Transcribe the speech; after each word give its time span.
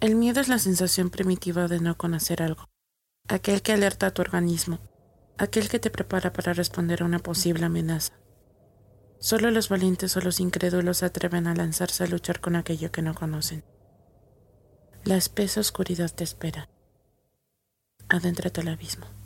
El 0.00 0.14
miedo 0.14 0.40
es 0.40 0.48
la 0.48 0.58
sensación 0.58 1.10
primitiva 1.10 1.68
de 1.68 1.78
no 1.78 1.98
conocer 1.98 2.42
algo, 2.42 2.70
aquel 3.28 3.60
que 3.60 3.72
alerta 3.72 4.06
a 4.06 4.10
tu 4.12 4.22
organismo, 4.22 4.78
aquel 5.36 5.68
que 5.68 5.78
te 5.78 5.90
prepara 5.90 6.32
para 6.32 6.54
responder 6.54 7.02
a 7.02 7.04
una 7.04 7.18
posible 7.18 7.66
amenaza. 7.66 8.14
Solo 9.18 9.50
los 9.50 9.68
valientes 9.68 10.16
o 10.16 10.22
los 10.22 10.40
incrédulos 10.40 10.98
se 10.98 11.04
atreven 11.04 11.46
a 11.46 11.54
lanzarse 11.54 12.04
a 12.04 12.06
luchar 12.06 12.40
con 12.40 12.56
aquello 12.56 12.90
que 12.90 13.02
no 13.02 13.14
conocen. 13.14 13.62
La 15.04 15.18
espesa 15.18 15.60
oscuridad 15.60 16.10
te 16.10 16.24
espera. 16.24 16.70
Adéntrate 18.08 18.62
al 18.62 18.68
abismo. 18.68 19.19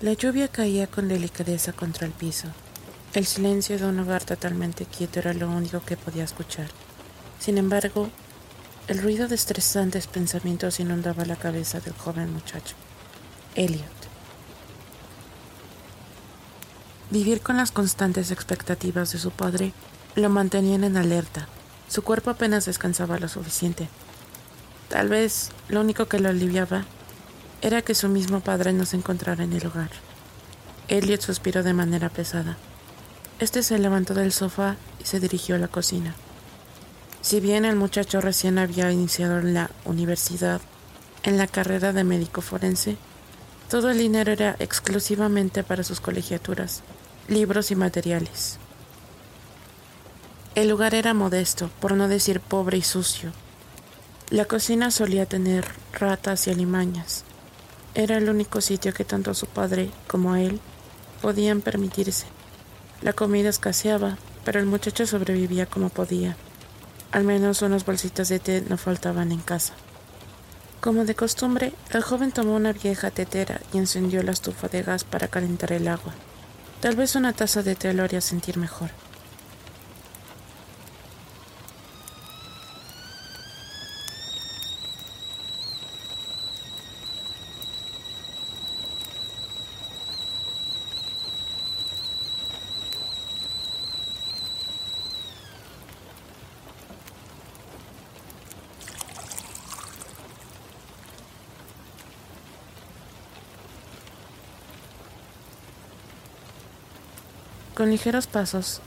La 0.00 0.12
lluvia 0.12 0.46
caía 0.46 0.86
con 0.86 1.08
delicadeza 1.08 1.72
contra 1.72 2.06
el 2.06 2.12
piso. 2.12 2.46
El 3.14 3.26
silencio 3.26 3.76
de 3.80 3.84
un 3.84 3.98
hogar 3.98 4.22
totalmente 4.22 4.86
quieto 4.86 5.18
era 5.18 5.34
lo 5.34 5.50
único 5.50 5.80
que 5.80 5.96
podía 5.96 6.22
escuchar. 6.22 6.68
Sin 7.40 7.58
embargo, 7.58 8.08
el 8.86 9.02
ruido 9.02 9.26
de 9.26 9.34
estresantes 9.34 10.06
pensamientos 10.06 10.78
inundaba 10.78 11.24
la 11.24 11.34
cabeza 11.34 11.80
del 11.80 11.94
joven 11.94 12.32
muchacho, 12.32 12.76
Elliot. 13.56 13.82
Vivir 17.10 17.40
con 17.40 17.56
las 17.56 17.72
constantes 17.72 18.30
expectativas 18.30 19.10
de 19.10 19.18
su 19.18 19.32
padre 19.32 19.72
lo 20.14 20.28
mantenían 20.30 20.84
en 20.84 20.96
alerta. 20.96 21.48
Su 21.88 22.02
cuerpo 22.02 22.30
apenas 22.30 22.66
descansaba 22.66 23.18
lo 23.18 23.26
suficiente. 23.26 23.88
Tal 24.90 25.08
vez 25.08 25.50
lo 25.68 25.80
único 25.80 26.06
que 26.06 26.20
lo 26.20 26.28
aliviaba 26.28 26.84
era 27.60 27.82
que 27.82 27.94
su 27.94 28.08
mismo 28.08 28.40
padre 28.40 28.72
no 28.72 28.86
se 28.86 28.96
encontrara 28.96 29.44
en 29.44 29.52
el 29.52 29.66
hogar. 29.66 29.90
Elliot 30.88 31.20
suspiró 31.20 31.62
de 31.62 31.74
manera 31.74 32.08
pesada. 32.08 32.56
Este 33.40 33.62
se 33.62 33.78
levantó 33.78 34.14
del 34.14 34.32
sofá 34.32 34.76
y 35.00 35.04
se 35.04 35.20
dirigió 35.20 35.56
a 35.56 35.58
la 35.58 35.68
cocina. 35.68 36.14
Si 37.20 37.40
bien 37.40 37.64
el 37.64 37.76
muchacho 37.76 38.20
recién 38.20 38.58
había 38.58 38.90
iniciado 38.90 39.38
en 39.38 39.54
la 39.54 39.70
universidad, 39.84 40.60
en 41.24 41.36
la 41.36 41.46
carrera 41.46 41.92
de 41.92 42.04
médico 42.04 42.40
forense, 42.40 42.96
todo 43.68 43.90
el 43.90 43.98
dinero 43.98 44.32
era 44.32 44.56
exclusivamente 44.60 45.62
para 45.62 45.84
sus 45.84 46.00
colegiaturas, 46.00 46.82
libros 47.28 47.70
y 47.70 47.76
materiales. 47.76 48.58
El 50.54 50.68
lugar 50.68 50.94
era 50.94 51.12
modesto, 51.12 51.70
por 51.80 51.92
no 51.92 52.08
decir 52.08 52.40
pobre 52.40 52.78
y 52.78 52.82
sucio. 52.82 53.32
La 54.30 54.46
cocina 54.46 54.90
solía 54.90 55.26
tener 55.26 55.66
ratas 55.92 56.46
y 56.46 56.50
alimañas, 56.50 57.24
era 57.98 58.16
el 58.16 58.30
único 58.30 58.60
sitio 58.60 58.94
que 58.94 59.04
tanto 59.04 59.34
su 59.34 59.46
padre 59.46 59.90
como 60.06 60.36
él 60.36 60.60
podían 61.20 61.60
permitirse. 61.62 62.26
La 63.02 63.12
comida 63.12 63.48
escaseaba, 63.48 64.18
pero 64.44 64.60
el 64.60 64.66
muchacho 64.66 65.04
sobrevivía 65.04 65.66
como 65.66 65.88
podía. 65.88 66.36
Al 67.10 67.24
menos 67.24 67.60
unas 67.60 67.84
bolsitas 67.84 68.28
de 68.28 68.38
té 68.38 68.64
no 68.68 68.76
faltaban 68.76 69.32
en 69.32 69.40
casa. 69.40 69.72
Como 70.80 71.06
de 71.06 71.16
costumbre, 71.16 71.72
el 71.90 72.02
joven 72.02 72.30
tomó 72.30 72.54
una 72.54 72.72
vieja 72.72 73.10
tetera 73.10 73.60
y 73.72 73.78
encendió 73.78 74.22
la 74.22 74.30
estufa 74.30 74.68
de 74.68 74.84
gas 74.84 75.02
para 75.02 75.26
calentar 75.26 75.72
el 75.72 75.88
agua. 75.88 76.14
Tal 76.80 76.94
vez 76.94 77.16
una 77.16 77.32
taza 77.32 77.64
de 77.64 77.74
té 77.74 77.92
lo 77.94 78.04
haría 78.04 78.20
sentir 78.20 78.58
mejor. 78.58 78.90
Con 107.88 107.92
ligeros 107.92 108.26
pasos, 108.26 108.82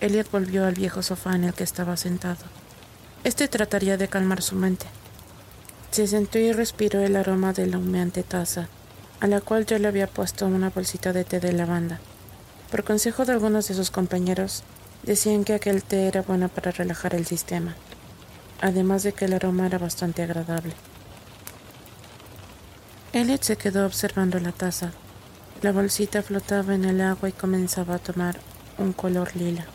Elliot 0.00 0.30
volvió 0.30 0.64
al 0.64 0.72
viejo 0.72 1.02
sofá 1.02 1.34
en 1.34 1.44
el 1.44 1.52
que 1.52 1.62
estaba 1.62 1.94
sentado. 1.98 2.46
Este 3.22 3.48
trataría 3.48 3.98
de 3.98 4.08
calmar 4.08 4.40
su 4.40 4.54
mente. 4.54 4.86
Se 5.90 6.06
sentó 6.06 6.38
y 6.38 6.52
respiró 6.52 7.00
el 7.00 7.16
aroma 7.16 7.52
de 7.52 7.66
la 7.66 7.76
humeante 7.76 8.22
taza, 8.22 8.68
a 9.20 9.26
la 9.26 9.42
cual 9.42 9.66
yo 9.66 9.78
le 9.78 9.88
había 9.88 10.06
puesto 10.06 10.46
una 10.46 10.70
bolsita 10.70 11.12
de 11.12 11.24
té 11.24 11.38
de 11.38 11.52
lavanda. 11.52 12.00
Por 12.70 12.82
consejo 12.82 13.26
de 13.26 13.32
algunos 13.32 13.68
de 13.68 13.74
sus 13.74 13.90
compañeros, 13.90 14.62
decían 15.02 15.44
que 15.44 15.52
aquel 15.52 15.82
té 15.82 16.06
era 16.06 16.22
bueno 16.22 16.48
para 16.48 16.70
relajar 16.70 17.14
el 17.14 17.26
sistema, 17.26 17.76
además 18.62 19.02
de 19.02 19.12
que 19.12 19.26
el 19.26 19.34
aroma 19.34 19.66
era 19.66 19.76
bastante 19.76 20.22
agradable. 20.22 20.72
Elliot 23.12 23.42
se 23.42 23.58
quedó 23.58 23.84
observando 23.84 24.40
la 24.40 24.52
taza, 24.52 24.92
la 25.62 25.72
bolsita 25.72 26.22
flotaba 26.22 26.74
en 26.74 26.84
el 26.84 27.00
agua 27.00 27.28
y 27.28 27.32
comenzaba 27.32 27.94
a 27.94 27.98
tomar 27.98 28.38
un 28.78 28.92
color 28.92 29.34
lila. 29.36 29.66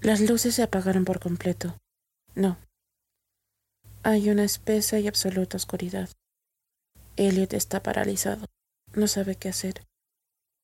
Las 0.00 0.20
luces 0.20 0.56
se 0.56 0.62
apagaron 0.62 1.04
por 1.04 1.20
completo. 1.20 1.76
No. 2.34 2.58
Hay 4.02 4.30
una 4.30 4.42
espesa 4.42 4.98
y 4.98 5.06
absoluta 5.06 5.56
oscuridad. 5.56 6.08
Elliot 7.16 7.52
está 7.52 7.82
paralizado. 7.82 8.46
No 8.94 9.06
sabe 9.06 9.36
qué 9.36 9.48
hacer. 9.48 9.84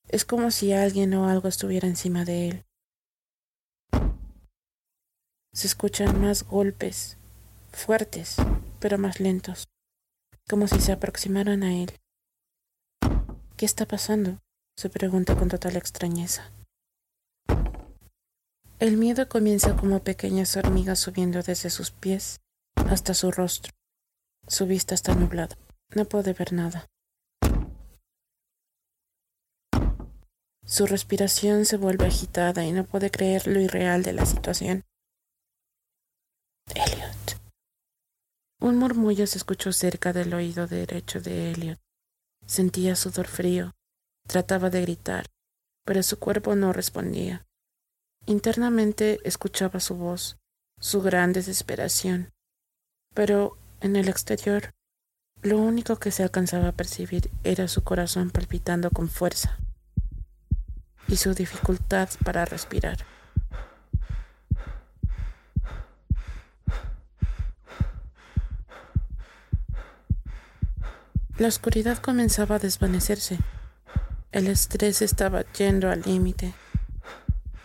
Es 0.08 0.24
como 0.24 0.50
si 0.50 0.72
alguien 0.72 1.14
o 1.14 1.28
algo 1.28 1.48
estuviera 1.48 1.86
encima 1.86 2.24
de 2.24 2.48
él. 2.48 2.67
Se 5.58 5.66
escuchan 5.66 6.20
más 6.20 6.44
golpes, 6.44 7.16
fuertes, 7.72 8.36
pero 8.78 8.96
más 8.96 9.18
lentos, 9.18 9.66
como 10.48 10.68
si 10.68 10.80
se 10.80 10.92
aproximaran 10.92 11.64
a 11.64 11.74
él. 11.74 11.98
¿Qué 13.56 13.66
está 13.66 13.84
pasando? 13.84 14.38
se 14.76 14.88
pregunta 14.88 15.34
con 15.34 15.48
total 15.48 15.74
extrañeza. 15.74 16.52
El 18.78 18.98
miedo 18.98 19.28
comienza 19.28 19.76
como 19.76 19.98
pequeñas 19.98 20.56
hormigas 20.56 21.00
subiendo 21.00 21.42
desde 21.42 21.70
sus 21.70 21.90
pies 21.90 22.36
hasta 22.88 23.12
su 23.12 23.32
rostro. 23.32 23.72
Su 24.46 24.64
vista 24.64 24.94
está 24.94 25.16
nublada. 25.16 25.56
No 25.92 26.04
puede 26.04 26.34
ver 26.34 26.52
nada. 26.52 26.86
Su 30.64 30.86
respiración 30.86 31.64
se 31.64 31.76
vuelve 31.76 32.06
agitada 32.06 32.64
y 32.64 32.70
no 32.70 32.84
puede 32.84 33.10
creer 33.10 33.48
lo 33.48 33.58
irreal 33.58 34.04
de 34.04 34.12
la 34.12 34.24
situación. 34.24 34.84
Elliot. 36.74 37.40
Un 38.60 38.76
murmullo 38.76 39.26
se 39.26 39.38
escuchó 39.38 39.72
cerca 39.72 40.12
del 40.12 40.34
oído 40.34 40.66
derecho 40.66 41.20
de 41.20 41.52
Elliot. 41.52 41.78
Sentía 42.46 42.96
sudor 42.96 43.28
frío. 43.28 43.74
Trataba 44.26 44.68
de 44.68 44.82
gritar, 44.82 45.26
pero 45.84 46.02
su 46.02 46.18
cuerpo 46.18 46.54
no 46.56 46.72
respondía. 46.72 47.46
Internamente 48.26 49.20
escuchaba 49.24 49.80
su 49.80 49.94
voz, 49.94 50.38
su 50.80 51.00
gran 51.02 51.32
desesperación. 51.32 52.32
Pero 53.14 53.56
en 53.80 53.96
el 53.96 54.08
exterior, 54.08 54.74
lo 55.40 55.58
único 55.58 55.96
que 55.96 56.10
se 56.10 56.24
alcanzaba 56.24 56.68
a 56.68 56.76
percibir 56.76 57.30
era 57.44 57.68
su 57.68 57.84
corazón 57.84 58.30
palpitando 58.30 58.90
con 58.90 59.08
fuerza 59.08 59.58
y 61.06 61.16
su 61.16 61.32
dificultad 61.32 62.08
para 62.24 62.44
respirar. 62.44 62.98
La 71.38 71.46
oscuridad 71.46 71.98
comenzaba 71.98 72.56
a 72.56 72.58
desvanecerse. 72.58 73.38
El 74.32 74.48
estrés 74.48 75.02
estaba 75.02 75.44
yendo 75.52 75.88
al 75.88 76.02
límite. 76.02 76.52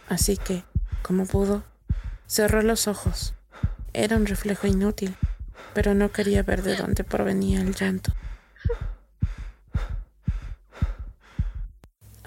Así 0.08 0.38
que, 0.38 0.64
como 1.02 1.26
pudo, 1.26 1.64
cerró 2.28 2.62
los 2.62 2.88
ojos. 2.88 3.34
Era 3.92 4.16
un 4.16 4.28
reflejo 4.28 4.68
inútil, 4.68 5.16
pero 5.74 5.96
no 5.96 6.12
quería 6.12 6.44
ver 6.44 6.62
de 6.62 6.76
dónde 6.76 7.04
provenía 7.04 7.62
el 7.62 7.74
llanto. 7.74 8.14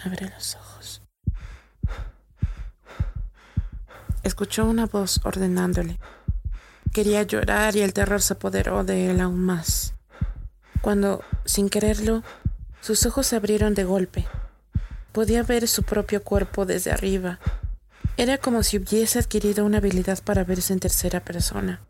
Abre 0.04 0.28
los 0.28 0.56
ojos. 0.56 1.02
Escuchó 4.25 4.64
una 4.64 4.87
voz 4.87 5.20
ordenándole. 5.22 6.00
Quería 6.92 7.22
llorar 7.22 7.76
y 7.76 7.82
el 7.82 7.92
terror 7.92 8.20
se 8.20 8.32
apoderó 8.32 8.82
de 8.82 9.12
él 9.12 9.20
aún 9.20 9.44
más 9.44 9.96
cuando, 10.87 11.25
sin 11.46 11.69
quererlo, 11.70 12.22
Sus 12.82 13.04
ojos 13.06 13.26
se 13.26 13.37
abrieron 13.37 13.75
de 13.75 13.84
golpe. 13.84 14.26
Podía 15.12 15.43
ver 15.43 15.66
su 15.66 15.82
propio 15.82 16.22
cuerpo 16.22 16.66
desde 16.66 16.93
arriba. 16.93 17.40
Era 18.16 18.38
como 18.38 18.62
si 18.62 18.76
hubiese 18.76 19.19
adquirido 19.19 19.64
una 19.64 19.78
habilidad 19.78 20.22
para 20.22 20.44
verse 20.44 20.72
en 20.72 20.78
tercera 20.78 21.20
persona. 21.20 21.81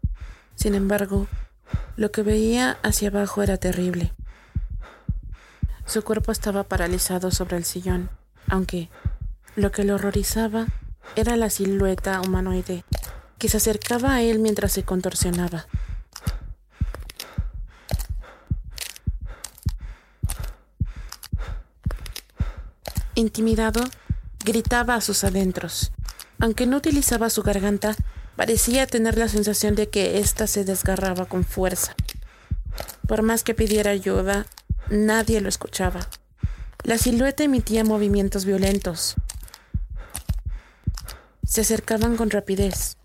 Sin 0.55 0.75
embargo, 0.75 1.26
lo 1.97 2.12
que 2.12 2.23
veía 2.23 2.79
hacia 2.82 3.08
abajo 3.08 3.43
era 3.43 3.58
terrible. 3.58 4.12
Su 5.85 6.02
cuerpo 6.02 6.32
estaba 6.32 6.62
paralizado 6.64 7.31
sobre 7.31 7.59
el 7.59 7.64
sillón, 7.64 8.09
aunque 8.49 8.88
lo 9.55 9.73
que 9.73 9.85
lo 9.85 9.97
horrorizaba 9.97 10.67
era 11.14 11.37
la 11.37 11.50
silueta 11.50 12.20
humanoide 12.23 12.85
que 13.38 13.49
se 13.49 13.59
acercaba 13.59 14.14
a 14.14 14.23
él 14.23 14.38
mientras 14.38 14.73
se 14.73 14.85
contorsionaba. 14.85 15.67
Intimidado, 23.19 23.83
gritaba 24.45 24.95
a 24.95 25.01
sus 25.01 25.25
adentros. 25.25 25.91
Aunque 26.39 26.67
no 26.67 26.77
utilizaba 26.77 27.31
su 27.31 27.43
garganta, 27.43 27.97
parecía 28.37 28.87
tener 28.87 29.17
la 29.17 29.27
sensación 29.27 29.75
de 29.75 29.89
que 29.89 30.19
ésta 30.19 30.47
se 30.47 30.67
desgarraba 30.67 31.25
con 31.25 31.43
fuerza. 31.43 31.97
Por 33.09 33.23
más 33.23 33.43
que 33.43 33.55
pidiera 33.55 33.91
ayuda, 33.91 34.45
nadie 34.91 35.41
lo 35.41 35.49
escuchaba. 35.49 36.07
La 36.83 36.99
silueta 36.99 37.43
emitía 37.43 37.85
movimientos 37.85 38.45
violentos. 38.45 39.15
Se 41.47 41.62
acercaban 41.62 42.19
con 42.19 42.29
rapidez, 42.29 42.99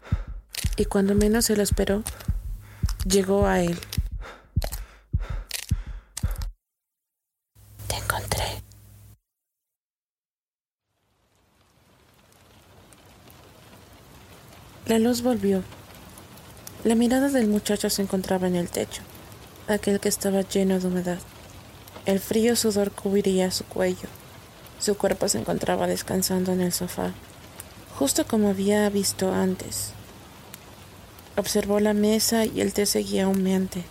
y 0.75 0.83
cuando 0.83 1.15
menos 1.15 1.45
se 1.45 1.55
lo 1.55 1.63
esperó, 1.63 2.03
llegó 3.05 3.47
a 3.47 3.61
él. 3.61 3.79
La 14.91 14.99
luz 14.99 15.21
volvió. 15.21 15.63
La 16.83 16.95
mirada 16.95 17.29
del 17.29 17.47
muchacho 17.47 17.89
se 17.89 18.01
encontraba 18.01 18.47
en 18.47 18.57
el 18.57 18.67
techo, 18.67 19.03
aquel 19.69 20.01
que 20.01 20.09
estaba 20.09 20.41
lleno 20.41 20.81
de 20.81 20.87
humedad. 20.87 21.19
El 22.05 22.19
frío 22.19 22.57
sudor 22.57 22.91
cubría 22.91 23.51
su 23.51 23.63
cuello. 23.63 24.09
Su 24.81 24.97
cuerpo 24.97 25.29
se 25.29 25.39
encontraba 25.39 25.87
descansando 25.87 26.51
en 26.51 26.59
el 26.59 26.73
sofá, 26.73 27.13
justo 27.97 28.27
como 28.27 28.49
había 28.49 28.89
visto 28.89 29.33
antes. 29.33 29.93
Observó 31.37 31.79
la 31.79 31.93
mesa 31.93 32.43
y 32.45 32.59
el 32.59 32.73
té 32.73 32.85
seguía 32.85 33.29
humeante. 33.29 33.85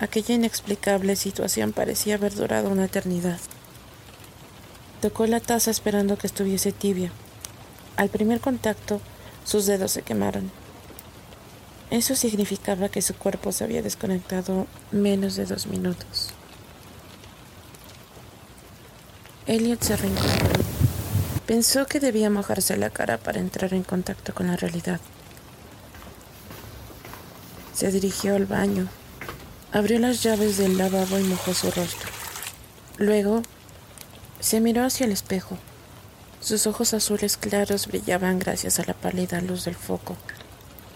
Aquella 0.00 0.34
inexplicable 0.34 1.14
situación 1.16 1.74
parecía 1.74 2.14
haber 2.14 2.34
durado 2.34 2.70
una 2.70 2.86
eternidad. 2.86 3.38
Tocó 5.02 5.26
la 5.26 5.40
taza 5.40 5.70
esperando 5.70 6.16
que 6.16 6.26
estuviese 6.26 6.72
tibia. 6.72 7.12
Al 7.98 8.08
primer 8.08 8.40
contacto, 8.40 9.02
sus 9.46 9.64
dedos 9.64 9.92
se 9.92 10.02
quemaron. 10.02 10.50
Eso 11.90 12.16
significaba 12.16 12.88
que 12.88 13.00
su 13.00 13.14
cuerpo 13.14 13.52
se 13.52 13.62
había 13.62 13.80
desconectado 13.80 14.66
menos 14.90 15.36
de 15.36 15.46
dos 15.46 15.68
minutos. 15.68 16.30
Elliot 19.46 19.80
se 19.80 19.96
reincorporó. 19.96 20.64
Pensó 21.46 21.86
que 21.86 22.00
debía 22.00 22.28
mojarse 22.28 22.76
la 22.76 22.90
cara 22.90 23.18
para 23.18 23.38
entrar 23.38 23.72
en 23.72 23.84
contacto 23.84 24.34
con 24.34 24.48
la 24.48 24.56
realidad. 24.56 25.00
Se 27.72 27.92
dirigió 27.92 28.34
al 28.34 28.46
baño, 28.46 28.88
abrió 29.70 30.00
las 30.00 30.24
llaves 30.24 30.56
del 30.56 30.76
lavabo 30.76 31.20
y 31.20 31.22
mojó 31.22 31.54
su 31.54 31.70
rostro. 31.70 32.10
Luego 32.96 33.42
se 34.40 34.60
miró 34.60 34.84
hacia 34.84 35.06
el 35.06 35.12
espejo. 35.12 35.56
Sus 36.40 36.66
ojos 36.66 36.94
azules 36.94 37.36
claros 37.36 37.86
brillaban 37.88 38.38
gracias 38.38 38.78
a 38.78 38.84
la 38.84 38.94
pálida 38.94 39.40
luz 39.40 39.64
del 39.64 39.74
foco. 39.74 40.16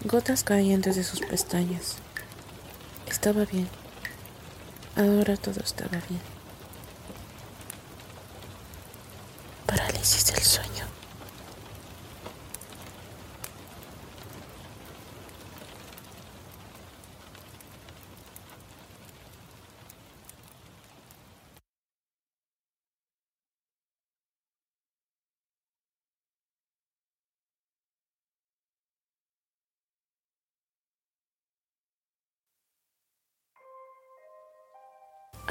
Gotas 0.03 0.43
caían 0.43 0.81
desde 0.81 1.03
sus 1.03 1.19
pestañas. 1.21 1.97
Estaba 3.07 3.45
bien. 3.45 3.67
Ahora 4.95 5.37
todo 5.37 5.59
estaba 5.59 5.97
bien. 6.09 6.21
Parálisis 9.65 10.25
del 10.33 10.41
sueño. 10.43 10.80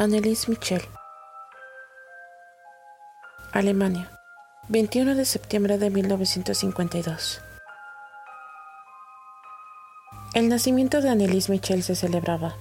Annelies 0.01 0.49
Michel. 0.49 0.81
Alemania, 3.53 4.11
21 4.69 5.15
de 5.15 5.27
septiembre 5.27 5.77
de 5.77 5.91
1952. 5.91 7.43
El 10.33 10.49
nacimiento 10.49 11.03
de 11.03 11.11
Annelies 11.11 11.51
Michel 11.51 11.83
se 11.83 11.97
celebraba. 11.97 12.55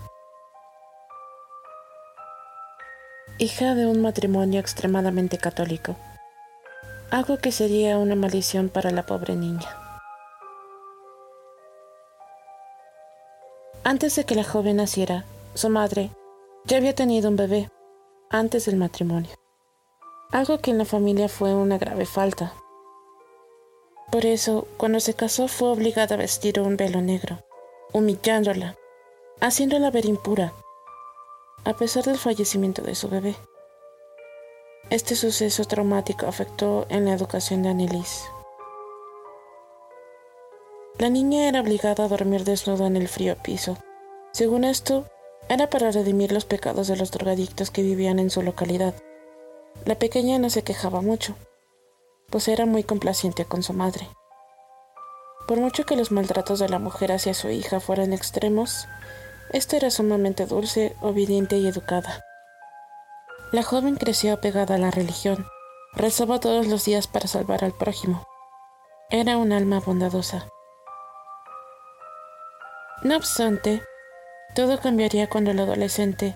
Hija 3.37 3.73
de 3.73 3.85
un 3.85 4.01
matrimonio 4.01 4.59
extremadamente 4.59 5.37
católico, 5.37 5.95
algo 7.09 7.37
que 7.37 7.53
sería 7.53 7.99
una 7.99 8.15
maldición 8.15 8.67
para 8.67 8.91
la 8.91 9.05
pobre 9.05 9.37
niña. 9.37 9.77
Antes 13.85 14.17
de 14.17 14.25
que 14.25 14.35
la 14.35 14.43
joven 14.43 14.75
naciera, 14.75 15.23
su 15.53 15.69
madre, 15.69 16.11
ya 16.69 16.77
había 16.77 16.93
tenido 16.93 17.29
un 17.29 17.35
bebé 17.35 17.71
antes 18.29 18.67
del 18.67 18.75
matrimonio, 18.75 19.31
algo 20.31 20.59
que 20.59 20.69
en 20.69 20.77
la 20.77 20.85
familia 20.85 21.27
fue 21.27 21.55
una 21.55 21.79
grave 21.79 22.05
falta. 22.05 22.53
Por 24.11 24.27
eso, 24.27 24.67
cuando 24.77 24.99
se 24.99 25.15
casó 25.15 25.47
fue 25.47 25.69
obligada 25.69 26.13
a 26.13 26.19
vestir 26.19 26.59
un 26.59 26.77
velo 26.77 27.01
negro, 27.01 27.39
humillándola, 27.91 28.75
haciéndola 29.41 29.89
ver 29.89 30.05
impura, 30.05 30.53
a 31.65 31.73
pesar 31.73 32.03
del 32.03 32.19
fallecimiento 32.19 32.83
de 32.83 32.93
su 32.93 33.09
bebé. 33.09 33.35
Este 34.91 35.15
suceso 35.15 35.65
traumático 35.65 36.27
afectó 36.27 36.85
en 36.89 37.05
la 37.05 37.13
educación 37.13 37.63
de 37.63 37.69
Annelies. 37.69 38.29
La 40.99 41.09
niña 41.09 41.47
era 41.47 41.61
obligada 41.61 42.03
a 42.03 42.07
dormir 42.07 42.43
desnuda 42.43 42.85
en 42.85 42.95
el 42.95 43.07
frío 43.07 43.35
piso. 43.41 43.75
Según 44.33 44.63
esto, 44.63 45.05
era 45.49 45.69
para 45.69 45.91
redimir 45.91 46.31
los 46.31 46.45
pecados 46.45 46.87
de 46.87 46.95
los 46.95 47.11
drogadictos 47.11 47.71
que 47.71 47.81
vivían 47.81 48.19
en 48.19 48.29
su 48.29 48.43
localidad. 48.43 48.93
La 49.85 49.95
pequeña 49.95 50.37
no 50.37 50.49
se 50.49 50.63
quejaba 50.63 51.01
mucho, 51.01 51.35
pues 52.29 52.47
era 52.47 52.65
muy 52.65 52.83
complaciente 52.83 53.45
con 53.45 53.63
su 53.63 53.73
madre. 53.73 54.07
Por 55.47 55.59
mucho 55.59 55.85
que 55.85 55.95
los 55.95 56.11
maltratos 56.11 56.59
de 56.59 56.69
la 56.69 56.77
mujer 56.77 57.11
hacia 57.11 57.33
su 57.33 57.49
hija 57.49 57.79
fueran 57.79 58.13
extremos, 58.13 58.87
esta 59.51 59.77
era 59.77 59.89
sumamente 59.89 60.45
dulce, 60.45 60.95
obediente 61.01 61.57
y 61.57 61.67
educada. 61.67 62.23
La 63.51 63.63
joven 63.63 63.95
creció 63.95 64.33
apegada 64.33 64.75
a 64.75 64.77
la 64.77 64.91
religión, 64.91 65.47
rezaba 65.93 66.39
todos 66.39 66.67
los 66.67 66.85
días 66.85 67.07
para 67.07 67.27
salvar 67.27 67.63
al 67.63 67.73
prójimo. 67.73 68.27
Era 69.09 69.37
un 69.37 69.51
alma 69.51 69.79
bondadosa. 69.79 70.47
No 73.01 73.15
obstante, 73.15 73.81
todo 74.55 74.79
cambiaría 74.79 75.27
cuando 75.27 75.51
el 75.51 75.59
adolescente, 75.59 76.35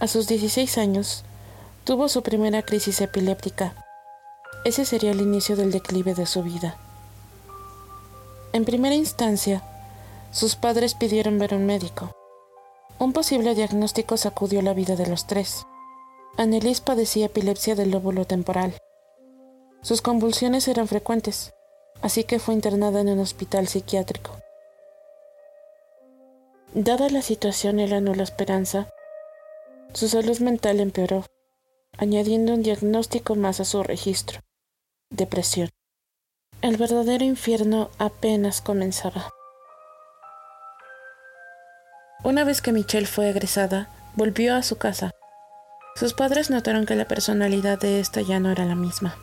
a 0.00 0.06
sus 0.08 0.26
16 0.26 0.78
años, 0.78 1.24
tuvo 1.84 2.08
su 2.08 2.22
primera 2.22 2.62
crisis 2.62 3.00
epiléptica. 3.00 3.74
Ese 4.64 4.84
sería 4.84 5.12
el 5.12 5.20
inicio 5.20 5.56
del 5.56 5.70
declive 5.70 6.14
de 6.14 6.26
su 6.26 6.42
vida. 6.42 6.76
En 8.52 8.64
primera 8.64 8.94
instancia, 8.94 9.62
sus 10.30 10.56
padres 10.56 10.94
pidieron 10.94 11.38
ver 11.38 11.54
a 11.54 11.56
un 11.56 11.66
médico. 11.66 12.10
Un 12.98 13.12
posible 13.12 13.54
diagnóstico 13.54 14.16
sacudió 14.16 14.62
la 14.62 14.74
vida 14.74 14.96
de 14.96 15.06
los 15.06 15.26
tres. 15.26 15.64
Annelies 16.36 16.80
padecía 16.80 17.26
epilepsia 17.26 17.74
del 17.74 17.90
lóbulo 17.90 18.24
temporal. 18.24 18.76
Sus 19.82 20.00
convulsiones 20.00 20.66
eran 20.68 20.88
frecuentes, 20.88 21.52
así 22.02 22.24
que 22.24 22.38
fue 22.38 22.54
internada 22.54 23.00
en 23.00 23.10
un 23.10 23.20
hospital 23.20 23.68
psiquiátrico. 23.68 24.32
Dada 26.76 27.08
la 27.08 27.22
situación 27.22 27.78
y 27.78 27.86
la 27.86 28.00
nula 28.00 28.24
esperanza, 28.24 28.88
su 29.92 30.08
salud 30.08 30.40
mental 30.40 30.80
empeoró, 30.80 31.24
añadiendo 31.98 32.52
un 32.52 32.64
diagnóstico 32.64 33.36
más 33.36 33.60
a 33.60 33.64
su 33.64 33.84
registro, 33.84 34.40
depresión. 35.08 35.70
El 36.62 36.76
verdadero 36.76 37.24
infierno 37.24 37.90
apenas 37.98 38.60
comenzaba. 38.60 39.30
Una 42.24 42.42
vez 42.42 42.60
que 42.60 42.72
Michelle 42.72 43.06
fue 43.06 43.30
egresada, 43.30 43.88
volvió 44.16 44.56
a 44.56 44.64
su 44.64 44.76
casa. 44.76 45.12
Sus 45.94 46.12
padres 46.12 46.50
notaron 46.50 46.86
que 46.86 46.96
la 46.96 47.04
personalidad 47.04 47.78
de 47.78 48.00
esta 48.00 48.20
ya 48.20 48.40
no 48.40 48.50
era 48.50 48.64
la 48.64 48.74
misma. 48.74 49.16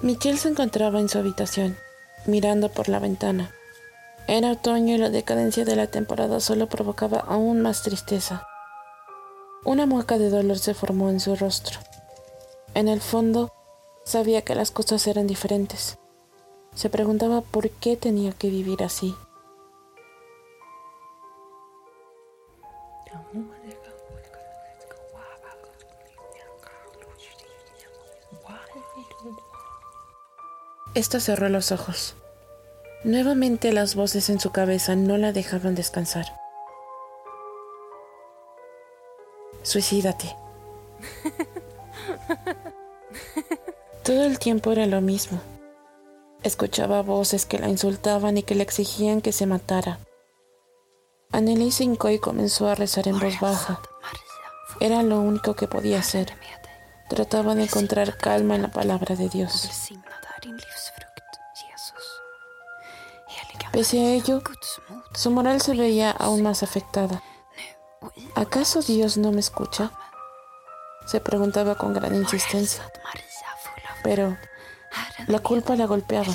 Michelle 0.00 0.38
se 0.38 0.48
encontraba 0.48 1.00
en 1.00 1.10
su 1.10 1.18
habitación, 1.18 1.76
mirando 2.26 2.68
por 2.68 2.88
la 2.88 2.98
ventana. 2.98 3.50
Era 4.28 4.52
otoño 4.52 4.94
y 4.94 4.98
la 4.98 5.10
decadencia 5.10 5.64
de 5.64 5.76
la 5.76 5.88
temporada 5.88 6.40
solo 6.40 6.68
provocaba 6.68 7.18
aún 7.18 7.60
más 7.60 7.82
tristeza. 7.82 8.46
Una 9.64 9.86
mueca 9.86 10.18
de 10.18 10.30
dolor 10.30 10.58
se 10.58 10.74
formó 10.74 11.10
en 11.10 11.20
su 11.20 11.36
rostro. 11.36 11.78
En 12.74 12.88
el 12.88 13.00
fondo, 13.00 13.52
sabía 14.04 14.42
que 14.42 14.54
las 14.54 14.70
cosas 14.70 15.06
eran 15.06 15.26
diferentes. 15.26 15.98
Se 16.74 16.88
preguntaba 16.88 17.42
por 17.42 17.68
qué 17.70 17.96
tenía 17.96 18.32
que 18.32 18.48
vivir 18.48 18.82
así. 18.82 19.14
Esta 30.94 31.20
cerró 31.20 31.48
los 31.48 31.72
ojos. 31.72 32.16
Nuevamente 33.02 33.72
las 33.72 33.94
voces 33.94 34.28
en 34.28 34.40
su 34.40 34.52
cabeza 34.52 34.94
no 34.94 35.16
la 35.16 35.32
dejaban 35.32 35.74
descansar. 35.74 36.26
Suicídate. 39.62 40.36
Todo 44.04 44.24
el 44.24 44.38
tiempo 44.38 44.72
era 44.72 44.84
lo 44.84 45.00
mismo. 45.00 45.40
Escuchaba 46.42 47.00
voces 47.02 47.46
que 47.46 47.58
la 47.58 47.68
insultaban 47.68 48.36
y 48.36 48.42
que 48.42 48.54
le 48.54 48.62
exigían 48.62 49.22
que 49.22 49.32
se 49.32 49.46
matara. 49.46 49.98
Annelies 51.30 51.80
hincó 51.80 52.10
y 52.10 52.18
comenzó 52.18 52.68
a 52.68 52.74
rezar 52.74 53.08
en 53.08 53.18
voz 53.18 53.40
baja. 53.40 53.80
Era 54.80 55.02
lo 55.02 55.20
único 55.20 55.54
que 55.54 55.68
podía 55.68 56.00
hacer. 56.00 56.34
Trataba 57.08 57.54
de 57.54 57.62
encontrar 57.62 58.18
calma 58.18 58.56
en 58.56 58.62
la 58.62 58.70
palabra 58.70 59.16
de 59.16 59.30
Dios. 59.30 59.70
Pese 63.72 64.00
a 64.00 64.10
ello, 64.10 64.42
su 65.14 65.30
moral 65.30 65.62
se 65.62 65.74
veía 65.74 66.10
aún 66.10 66.42
más 66.42 66.62
afectada. 66.62 67.22
¿Acaso 68.34 68.82
Dios 68.82 69.16
no 69.16 69.32
me 69.32 69.40
escucha? 69.40 69.92
Se 71.06 71.20
preguntaba 71.20 71.74
con 71.76 71.94
gran 71.94 72.14
insistencia. 72.14 72.82
Pero 74.02 74.36
la 75.26 75.38
culpa 75.38 75.74
la 75.74 75.86
golpeaba. 75.86 76.34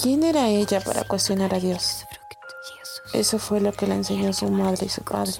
¿Quién 0.00 0.22
era 0.22 0.48
ella 0.48 0.80
para 0.80 1.04
cuestionar 1.04 1.54
a 1.54 1.58
Dios? 1.58 2.06
Eso 3.12 3.38
fue 3.38 3.60
lo 3.60 3.72
que 3.72 3.86
le 3.86 3.94
enseñó 3.94 4.32
su 4.32 4.48
madre 4.50 4.86
y 4.86 4.88
su 4.88 5.02
padre. 5.02 5.32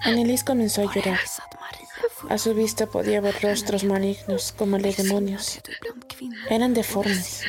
Annelies 0.00 0.44
comenzó 0.44 0.82
a 0.82 0.92
llorar. 0.92 1.18
A 2.34 2.38
su 2.38 2.52
vista 2.52 2.86
podía 2.86 3.20
ver 3.20 3.40
rostros 3.40 3.84
malignos 3.84 4.50
como 4.50 4.76
los 4.76 4.96
demonios. 4.96 5.60
Eran 6.50 6.74
deformes. 6.74 7.44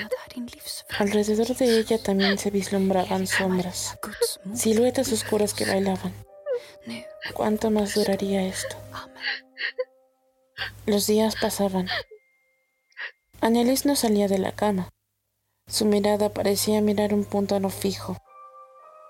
Alrededor 1.00 1.48
de 1.56 1.80
ella 1.80 1.98
también 1.98 2.38
se 2.38 2.52
vislumbraban 2.52 3.26
sombras, 3.26 3.98
siluetas 4.54 5.12
oscuras 5.12 5.56
que 5.56 5.66
bailaban. 5.66 6.14
¿Cuánto 7.34 7.72
más 7.72 7.96
duraría 7.96 8.46
esto? 8.46 8.76
Los 10.86 11.08
días 11.08 11.34
pasaban. 11.42 11.88
Annelies 13.42 13.88
no 13.88 13.96
salía 13.96 14.28
de 14.28 14.38
la 14.38 14.52
cama. 14.52 14.90
Su 15.66 15.86
mirada 15.86 16.32
parecía 16.32 16.80
mirar 16.82 17.12
un 17.16 17.26
punto 17.26 17.60
no 17.60 17.72
fijo. 17.72 18.20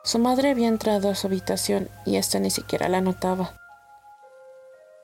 Su 0.06 0.20
madre 0.20 0.52
había 0.52 0.70
entrado 0.70 1.10
a 1.10 1.16
su 1.16 1.28
habitación 1.28 1.90
y 2.06 2.16
ésta 2.16 2.40
ni 2.40 2.50
siquiera 2.50 2.88
la 2.88 3.02
notaba. 3.02 3.60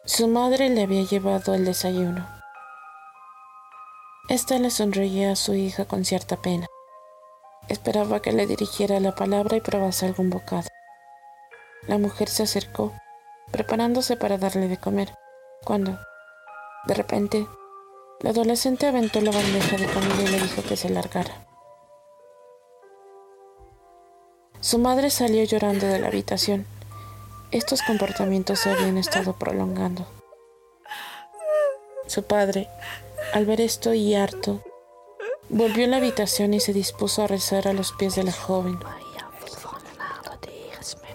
Su 0.03 0.27
madre 0.27 0.69
le 0.69 0.81
había 0.81 1.03
llevado 1.03 1.53
el 1.53 1.63
desayuno. 1.63 2.27
Esta 4.29 4.57
le 4.57 4.71
sonreía 4.71 5.31
a 5.31 5.35
su 5.35 5.53
hija 5.53 5.85
con 5.85 6.05
cierta 6.05 6.37
pena. 6.37 6.65
Esperaba 7.67 8.19
que 8.19 8.31
le 8.31 8.47
dirigiera 8.47 8.99
la 8.99 9.13
palabra 9.13 9.57
y 9.57 9.61
probase 9.61 10.07
algún 10.07 10.31
bocado. 10.31 10.67
La 11.87 11.99
mujer 11.99 12.29
se 12.29 12.41
acercó, 12.41 12.93
preparándose 13.51 14.17
para 14.17 14.39
darle 14.39 14.67
de 14.67 14.77
comer, 14.77 15.13
cuando, 15.63 15.99
de 16.87 16.93
repente, 16.95 17.47
la 18.21 18.31
adolescente 18.31 18.87
aventó 18.87 19.21
la 19.21 19.31
bandeja 19.31 19.77
de 19.77 19.85
comida 19.85 20.23
y 20.23 20.27
le 20.27 20.39
dijo 20.39 20.63
que 20.63 20.77
se 20.77 20.89
largara. 20.89 21.45
Su 24.61 24.79
madre 24.79 25.11
salió 25.11 25.43
llorando 25.43 25.85
de 25.85 25.99
la 25.99 26.07
habitación. 26.07 26.65
Estos 27.51 27.81
comportamientos 27.81 28.59
se 28.59 28.69
habían 28.69 28.97
estado 28.97 29.33
prolongando. 29.33 30.07
Su 32.07 32.23
padre, 32.23 32.69
al 33.33 33.45
ver 33.45 33.59
esto 33.59 33.93
y 33.93 34.15
harto, 34.15 34.63
volvió 35.49 35.83
a 35.83 35.89
la 35.89 35.97
habitación 35.97 36.53
y 36.53 36.61
se 36.61 36.71
dispuso 36.71 37.23
a 37.23 37.27
rezar 37.27 37.67
a 37.67 37.73
los 37.73 37.91
pies 37.91 38.15
de 38.15 38.23
la 38.23 38.31
joven. 38.31 38.79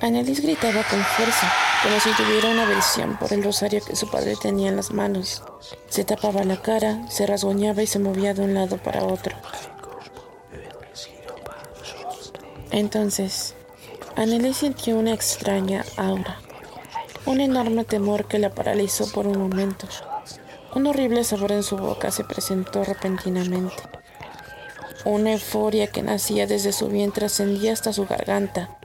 Annelies 0.02 0.42
gritaba 0.42 0.82
con 0.82 1.02
fuerza, 1.02 1.50
como 1.82 1.98
si 2.00 2.10
tuviera 2.12 2.50
una 2.50 2.64
aversión 2.64 3.16
por 3.16 3.32
el 3.32 3.42
rosario 3.42 3.82
que 3.82 3.96
su 3.96 4.10
padre 4.10 4.36
tenía 4.36 4.68
en 4.68 4.76
las 4.76 4.90
manos. 4.90 5.42
Se 5.88 6.04
tapaba 6.04 6.44
la 6.44 6.60
cara, 6.60 7.08
se 7.08 7.26
rasguñaba 7.26 7.82
y 7.82 7.86
se 7.86 7.98
movía 7.98 8.34
de 8.34 8.42
un 8.42 8.52
lado 8.52 8.76
para 8.76 9.04
otro. 9.04 9.34
Entonces, 12.70 13.55
Annelies 14.16 14.56
sintió 14.56 14.96
una 14.96 15.12
extraña 15.12 15.84
aura, 15.98 16.38
un 17.26 17.38
enorme 17.38 17.84
temor 17.84 18.24
que 18.24 18.38
la 18.38 18.48
paralizó 18.48 19.12
por 19.12 19.26
un 19.26 19.38
momento. 19.38 19.86
Un 20.74 20.86
horrible 20.86 21.22
sabor 21.22 21.52
en 21.52 21.62
su 21.62 21.76
boca 21.76 22.10
se 22.10 22.24
presentó 22.24 22.82
repentinamente. 22.82 23.74
Una 25.04 25.34
euforia 25.34 25.88
que 25.88 26.00
nacía 26.00 26.46
desde 26.46 26.72
su 26.72 26.88
vientre 26.88 27.26
ascendía 27.26 27.74
hasta 27.74 27.92
su 27.92 28.06
garganta. 28.06 28.78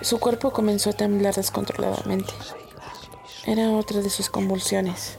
Su 0.00 0.18
cuerpo 0.18 0.50
comenzó 0.50 0.90
a 0.90 0.94
temblar 0.94 1.36
descontroladamente. 1.36 2.32
Era 3.46 3.70
otra 3.70 4.00
de 4.00 4.10
sus 4.10 4.28
convulsiones. 4.28 5.16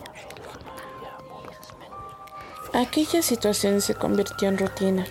Aquella 2.74 3.22
situación 3.22 3.80
se 3.80 3.96
convirtió 3.96 4.50
en 4.50 4.58
rutina. 4.58 5.08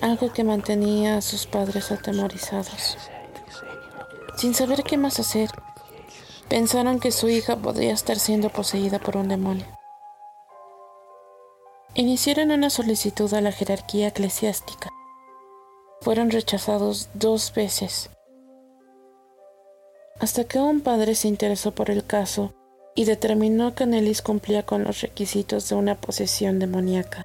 Algo 0.00 0.32
que 0.32 0.44
mantenía 0.44 1.16
a 1.16 1.22
sus 1.22 1.46
padres 1.46 1.90
atemorizados. 1.90 2.98
Sin 4.36 4.54
saber 4.54 4.82
qué 4.82 4.96
más 4.96 5.18
hacer, 5.18 5.50
pensaron 6.48 7.00
que 7.00 7.12
su 7.12 7.28
hija 7.28 7.56
podría 7.56 7.92
estar 7.92 8.18
siendo 8.18 8.50
poseída 8.50 8.98
por 8.98 9.16
un 9.16 9.28
demonio. 9.28 9.66
Iniciaron 11.94 12.50
una 12.50 12.68
solicitud 12.68 13.32
a 13.32 13.40
la 13.40 13.52
jerarquía 13.52 14.08
eclesiástica 14.08 14.90
fueron 16.06 16.30
rechazados 16.30 17.08
dos 17.14 17.52
veces, 17.52 18.10
hasta 20.20 20.44
que 20.44 20.60
un 20.60 20.80
padre 20.80 21.16
se 21.16 21.26
interesó 21.26 21.72
por 21.72 21.90
el 21.90 22.06
caso 22.06 22.54
y 22.94 23.06
determinó 23.06 23.74
que 23.74 23.82
Annelies 23.84 24.22
cumplía 24.22 24.64
con 24.64 24.84
los 24.84 25.00
requisitos 25.00 25.68
de 25.68 25.74
una 25.74 25.96
posesión 25.96 26.60
demoníaca. 26.60 27.24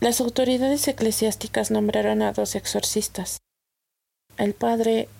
Las 0.00 0.22
autoridades 0.22 0.88
eclesiásticas 0.88 1.70
nombraron 1.70 2.22
a 2.22 2.32
dos 2.32 2.54
exorcistas, 2.54 3.42
el 4.38 4.54
padre 4.54 5.10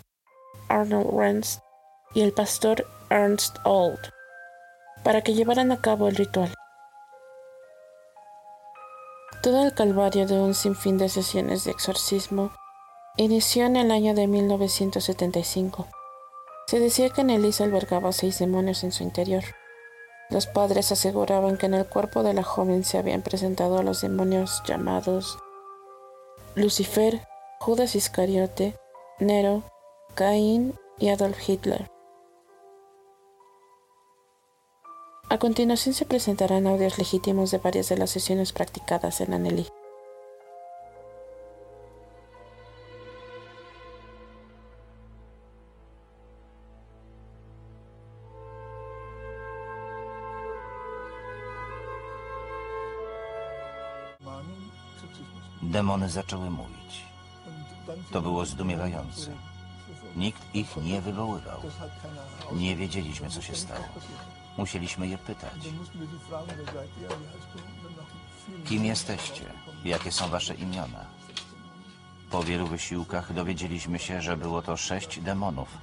Arnold 0.69 1.15
Renst 1.15 1.61
y 2.15 2.21
el 2.21 2.33
pastor 2.33 2.87
Ernst 3.11 3.57
Old, 3.63 3.99
para 5.03 5.21
que 5.21 5.35
llevaran 5.35 5.71
a 5.71 5.81
cabo 5.81 6.07
el 6.07 6.15
ritual. 6.15 6.51
Todo 9.43 9.63
el 9.63 9.75
calvario 9.75 10.25
de 10.25 10.39
un 10.39 10.55
sinfín 10.55 10.97
de 10.97 11.09
sesiones 11.09 11.63
de 11.63 11.71
exorcismo 11.71 12.51
inició 13.17 13.67
en 13.67 13.75
el 13.75 13.91
año 13.91 14.15
de 14.15 14.25
1975. 14.25 15.87
Se 16.65 16.79
decía 16.79 17.11
que 17.11 17.21
Annelies 17.21 17.61
albergaba 17.61 18.11
seis 18.13 18.39
demonios 18.39 18.83
en 18.83 18.91
su 18.91 19.03
interior. 19.03 19.43
Los 20.31 20.47
padres 20.47 20.93
aseguraban 20.93 21.57
que 21.57 21.65
en 21.65 21.73
el 21.73 21.85
cuerpo 21.85 22.23
de 22.23 22.33
la 22.33 22.43
joven 22.43 22.85
se 22.85 22.97
habían 22.97 23.21
presentado 23.21 23.83
los 23.83 24.01
demonios 24.01 24.63
llamados 24.65 25.37
Lucifer, 26.55 27.27
Judas 27.59 27.95
Iscariote, 27.95 28.75
Nero, 29.19 29.63
Caín 30.15 30.73
y 30.97 31.09
Adolf 31.09 31.37
Hitler. 31.47 31.91
A 35.29 35.37
continuación 35.37 35.93
se 35.93 36.05
presentarán 36.05 36.65
audios 36.65 36.97
legítimos 36.97 37.51
de 37.51 37.57
varias 37.57 37.89
de 37.89 37.97
las 37.97 38.09
sesiones 38.09 38.53
practicadas 38.53 39.21
en 39.21 39.33
Anneli. 39.33 39.67
Demony 55.61 56.09
zaczęły 56.09 56.49
mówić. 56.49 57.01
To 58.11 58.21
było 58.21 58.45
zdumiewające. 58.45 59.31
Nikt 60.15 60.55
ich 60.55 60.77
nie 60.77 61.01
wywoływał. 61.01 61.61
Nie 62.51 62.75
wiedzieliśmy, 62.75 63.29
co 63.29 63.41
się 63.41 63.55
stało. 63.55 63.85
Musieliśmy 64.57 65.07
je 65.07 65.17
pytać. 65.17 65.53
Kim 68.65 68.85
jesteście? 68.85 69.43
Jakie 69.85 70.11
są 70.11 70.29
wasze 70.29 70.55
imiona? 70.55 71.05
Po 72.31 72.43
wielu 72.43 72.67
wysiłkach 72.67 73.33
dowiedzieliśmy 73.33 73.99
się, 73.99 74.21
że 74.21 74.37
było 74.37 74.61
to 74.61 74.77
sześć 74.77 75.19
demonów. 75.19 75.77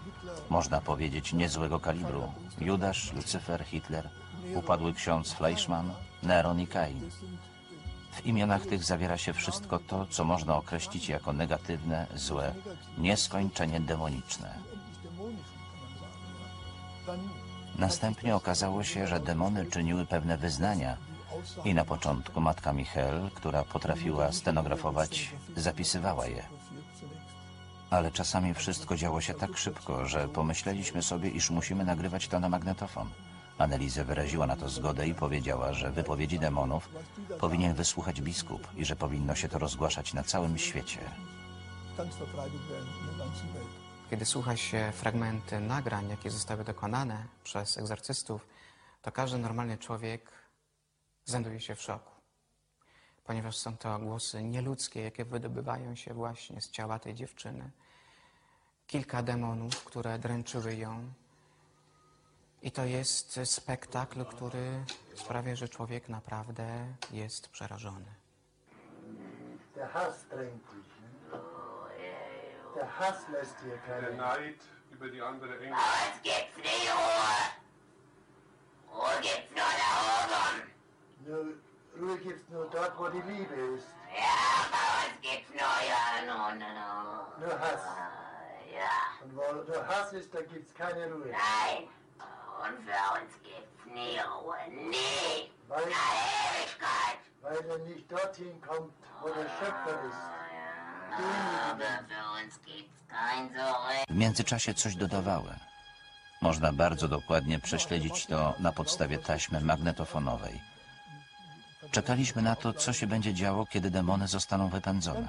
Można 0.50 0.80
powiedzieć 0.80 1.32
niezłego 1.32 1.80
kalibru. 1.80 2.32
Judasz, 2.61 3.12
Lucyfer, 3.12 3.64
Hitler, 3.64 4.08
upadły 4.54 4.94
ksiądz 4.94 5.32
Fleischmann, 5.32 5.90
Neron 6.23 6.61
i 6.61 6.66
Kain. 6.66 7.11
W 8.19 8.27
imionach 8.27 8.67
tych 8.67 8.85
zawiera 8.85 9.19
się 9.19 9.33
wszystko 9.33 9.79
to, 9.79 10.07
co 10.07 10.25
można 10.25 10.57
określić 10.57 11.09
jako 11.09 11.33
negatywne, 11.33 12.07
złe, 12.15 12.55
nieskończenie 12.99 13.81
demoniczne. 13.81 14.55
Następnie 17.79 18.37
okazało 18.37 18.85
się, 18.85 19.07
że 19.07 19.21
demony 19.21 19.67
czyniły 19.67 20.07
pewne 20.07 20.37
wyznania 20.37 20.97
i 21.65 21.75
na 21.75 21.85
początku 21.85 22.41
matka 22.41 22.73
Michel, 22.73 23.31
która 23.35 23.65
potrafiła 23.65 24.33
stenografować, 24.33 25.31
zapisywała 25.57 26.27
je. 26.27 26.43
Ale 27.91 28.11
czasami 28.11 28.55
wszystko 28.55 28.97
działo 28.97 29.21
się 29.21 29.35
tak 29.35 29.57
szybko, 29.57 30.07
że 30.07 30.29
pomyśleliśmy 30.29 31.03
sobie, 31.03 31.31
iż 31.31 31.51
musimy 31.51 31.85
nagrywać 31.85 32.29
to 32.29 32.41
na 32.41 32.49
magnetofon. 32.49 33.09
Annelize 33.59 34.05
wyraziła 34.05 34.47
na 34.47 34.57
to 34.57 34.69
zgodę 34.69 35.07
i 35.07 35.15
powiedziała, 35.15 35.73
że 35.73 35.91
wypowiedzi 35.91 36.38
demonów 36.38 36.88
powinien 37.41 37.75
wysłuchać 37.75 38.21
biskup 38.21 38.69
i 38.77 38.85
że 38.85 38.97
powinno 38.97 39.35
się 39.35 39.49
to 39.49 39.59
rozgłaszać 39.59 40.15
na 40.15 40.23
całym 40.23 40.59
świecie. 40.59 41.00
Kiedy 44.11 44.25
słucha 44.25 44.57
się 44.57 44.93
fragmenty 44.95 45.61
nagrań, 45.61 46.09
jakie 46.09 46.31
zostały 46.31 46.65
dokonane 46.65 47.27
przez 47.45 47.79
egzorcystów, 47.79 48.47
to 49.03 49.12
każdy 49.12 49.38
normalny 49.38 49.79
człowiek 49.79 50.31
znajduje 51.25 51.61
się 51.61 51.75
w 51.75 51.83
szoku. 51.83 52.11
Ponieważ 53.25 53.57
są 53.57 53.77
to 53.77 53.99
głosy 53.99 54.43
nieludzkie, 54.43 55.00
jakie 55.00 55.25
wydobywają 55.25 55.95
się 55.95 56.15
właśnie 56.15 56.61
z 56.61 56.71
ciała 56.71 56.99
tej 56.99 57.15
dziewczyny. 57.15 57.71
Kilka 58.87 59.23
demonów, 59.23 59.85
które 59.85 60.19
dręczyły 60.19 60.75
ją. 60.77 61.12
I 62.62 62.71
to 62.71 62.85
jest 62.85 63.41
spektakl, 63.45 64.25
który 64.25 64.85
sprawia, 65.15 65.57
że 65.57 65.69
człowiek 65.69 66.09
naprawdę 66.09 66.87
jest 67.11 67.49
przerażony. 67.49 68.15
Der 69.75 69.88
Hass 69.91 70.25
drängt 70.31 70.65
dich. 70.73 71.00
Ne? 71.31 71.38
Der 72.75 72.88
Hass 72.88 73.29
lässt 73.29 73.57
dir 73.62 73.79
Der. 73.87 74.15
Neid 74.17 74.62
über 74.93 75.11
die 75.11 75.23
andere 75.23 75.55
Engel. 75.59 75.79
Gibt's 76.23 76.57
nicht 76.57 76.91
Ruhe. 76.95 77.35
Ruhe 78.93 79.21
gibt's 79.23 79.50
nur 79.50 79.73
da 79.81 79.88
oben. 80.25 80.62
Nur, 81.27 81.45
Ruhe 82.00 82.19
gibt's 82.19 82.49
nur 82.50 82.71
dort, 82.71 82.99
wo 82.99 83.09
die 83.09 83.23
Liebe 83.33 83.55
ist. 83.55 83.87
Ja, 84.17 84.35
bei 84.73 85.07
uns 85.07 85.21
gibt's 85.23 85.50
nur 85.50 85.77
ja, 85.93 86.03
no, 86.27 86.55
no, 86.55 86.69
no. 86.81 87.47
Nur 87.47 87.61
Hass. 87.61 87.83
Ja, 88.75 89.25
Und 89.25 89.37
wo 89.37 89.73
nur 89.73 89.87
Hass 89.87 90.12
ist, 90.12 90.35
da 90.35 90.41
gibt's 90.43 90.75
keine 90.75 91.07
Ruhe. 91.12 91.29
nein. 91.31 91.88
Weil, 95.68 95.85
weil 97.42 97.71
er 97.71 97.78
nicht 97.87 98.11
dorthin 98.11 98.61
kommt, 98.61 98.92
wo 99.23 99.28
der 99.28 99.49
Schöpfer 99.59 99.99
ist. 100.08 100.39
W 104.08 104.15
międzyczasie 104.15 104.75
coś 104.75 104.97
dodawały. 104.97 105.54
Można 106.41 106.73
bardzo 106.73 107.08
dokładnie 107.08 107.58
prześledzić 107.58 108.26
to 108.26 108.54
na 108.58 108.73
podstawie 108.73 109.19
taśmy 109.19 109.60
magnetofonowej. 109.60 110.60
Czekaliśmy 111.91 112.43
na 112.43 112.56
to, 112.56 112.73
co 112.73 112.93
się 112.93 113.06
będzie 113.06 113.34
działo, 113.34 113.67
kiedy 113.67 113.91
demony 113.91 114.28
zostaną 114.28 114.69
wypędzone. 114.69 115.28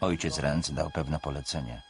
Ojciec 0.00 0.38
Renz 0.38 0.70
dał 0.70 0.90
pewne 0.90 1.18
polecenie. 1.18 1.82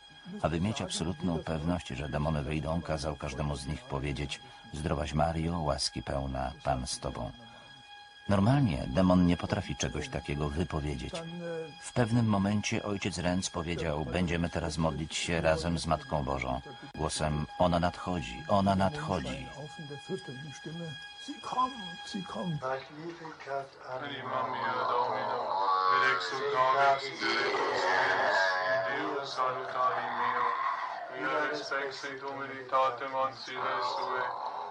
Aby 0.43 0.61
mieć 0.61 0.83
absolutną 0.83 1.39
pewność, 1.39 1.89
że 1.89 2.09
demony 2.09 2.43
wyjdą, 2.43 2.83
kazał 2.83 3.17
każdemu 3.17 3.57
z 3.57 3.67
nich 3.67 3.83
powiedzieć 3.83 4.41
Zdrowaś 4.73 5.13
Mario, 5.13 5.61
łaski 5.61 6.03
pełna, 6.03 6.53
Pan 6.65 6.87
z 6.87 6.99
Tobą. 6.99 7.31
Normalnie 8.29 8.87
demon 8.87 9.27
nie 9.27 9.37
potrafi 9.37 9.77
czegoś 9.77 10.09
takiego 10.09 10.49
wypowiedzieć. 10.49 11.15
W 11.81 11.93
pewnym 11.93 12.27
momencie 12.27 12.83
ojciec 12.83 13.19
Renz 13.19 13.51
powiedział, 13.51 14.05
będziemy 14.05 14.51
teraz 14.51 14.79
modlić 14.79 15.15
się 15.15 15.41
razem 15.41 15.79
z 15.79 15.87
Matką 15.87 16.25
Bożą. 16.25 16.61
Głosem, 16.95 17.47
ona 17.59 17.81
nadchodzi, 17.81 18.43
ona 18.49 18.75
nadchodzi. 18.75 19.47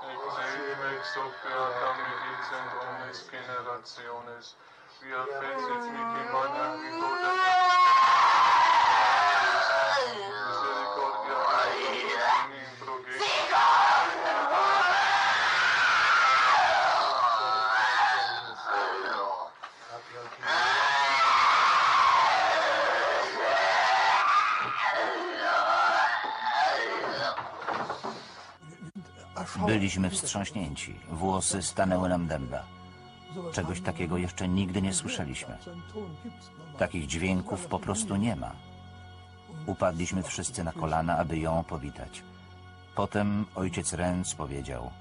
Seelwechsel 0.08 1.28
damit 1.44 2.18
Vincent 2.24 2.72
Omnis 2.80 3.20
Generationes. 3.30 4.56
Wir 5.02 5.20
festet 5.40 5.84
mit 5.84 6.08
dem 6.16 6.32
Mann, 6.32 6.80
wie 6.82 6.96
Byliśmy 29.66 30.10
wstrząśnięci. 30.10 31.00
Włosy 31.10 31.62
stanęły 31.62 32.10
nam 32.10 32.28
dęba. 32.28 32.64
Czegoś 33.52 33.82
takiego 33.82 34.18
jeszcze 34.18 34.48
nigdy 34.48 34.82
nie 34.82 34.94
słyszeliśmy. 34.94 35.58
Takich 36.78 37.08
dźwięków 37.08 37.68
po 37.68 37.80
prostu 37.80 38.16
nie 38.16 38.36
ma. 38.36 38.52
Upadliśmy 39.66 40.24
wszyscy 40.24 40.64
na 40.64 40.72
kolana, 40.72 41.18
aby 41.18 41.40
ją 41.40 41.64
powitać. 41.64 42.24
Potem 42.96 43.46
ojciec 43.56 43.94
Renz 43.94 44.36
powiedział, 44.36 44.92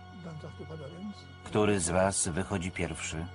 który 1.45 1.81
z 1.81 1.91
was 1.91 2.29
wychodzi 2.29 2.71
pierwszy? 2.71 3.27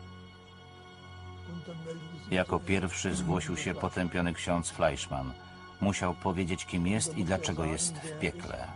Jako 2.31 2.59
pierwszy 2.59 3.15
zgłosił 3.15 3.57
się 3.57 3.73
potępiony 3.73 4.33
ksiądz 4.33 4.69
Fleischmann. 4.69 5.33
Musiał 5.81 6.13
powiedzieć, 6.13 6.65
kim 6.65 6.87
jest 6.87 7.17
i 7.17 7.25
dlaczego 7.25 7.65
jest 7.65 7.97
w 7.97 8.19
piekle. 8.19 8.67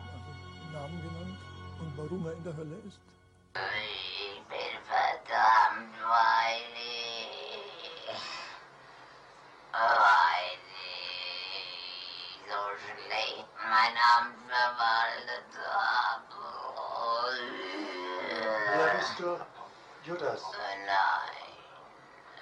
Warum 2.05 2.25
er 2.27 2.33
in 2.33 2.43
der 2.43 2.55
Hölle 2.55 2.75
ist. 2.87 2.99
Ich 3.55 4.43
bin 4.47 4.77
verdammt, 4.85 5.95
weil 6.03 6.61
ich 6.75 7.31
so 12.45 12.61
schlecht 12.83 13.47
mein 13.57 13.95
Amt 14.17 14.37
verwaltet 14.47 15.51
habe. 15.73 16.35
Wer 18.77 18.93
bist 18.97 19.19
du? 19.19 19.39
Judas. 20.03 20.41
Nein, 20.85 21.33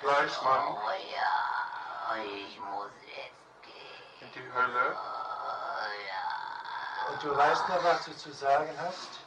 Fleischmann 0.02 0.76
oh 0.76 0.90
ja, 1.16 2.16
ich 2.22 2.60
muss 2.60 2.92
jetzt 3.06 3.64
gehen. 3.64 4.20
in 4.20 4.30
die 4.34 4.54
Hölle. 4.54 4.98
Oh 4.98 5.88
ja, 6.10 7.14
Und 7.14 7.24
du 7.24 7.38
weißt 7.38 7.70
noch, 7.70 7.84
was 7.86 8.04
du 8.04 8.18
zu 8.18 8.34
sagen 8.34 8.70
hast? 8.78 9.23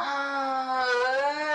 Ah! 0.00 1.47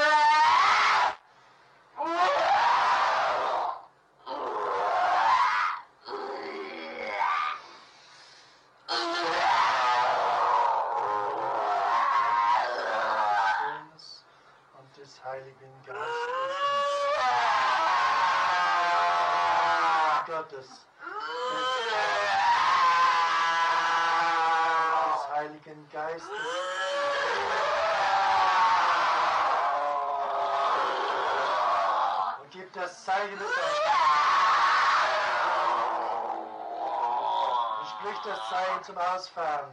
das 32.93 33.05
zeige 33.05 33.35
bitte. 33.35 33.45
Ich 37.83 38.05
möchte 38.05 38.29
das 38.29 38.49
zeigen 38.49 38.83
zum 38.83 38.97
Ausfahren. 38.97 39.71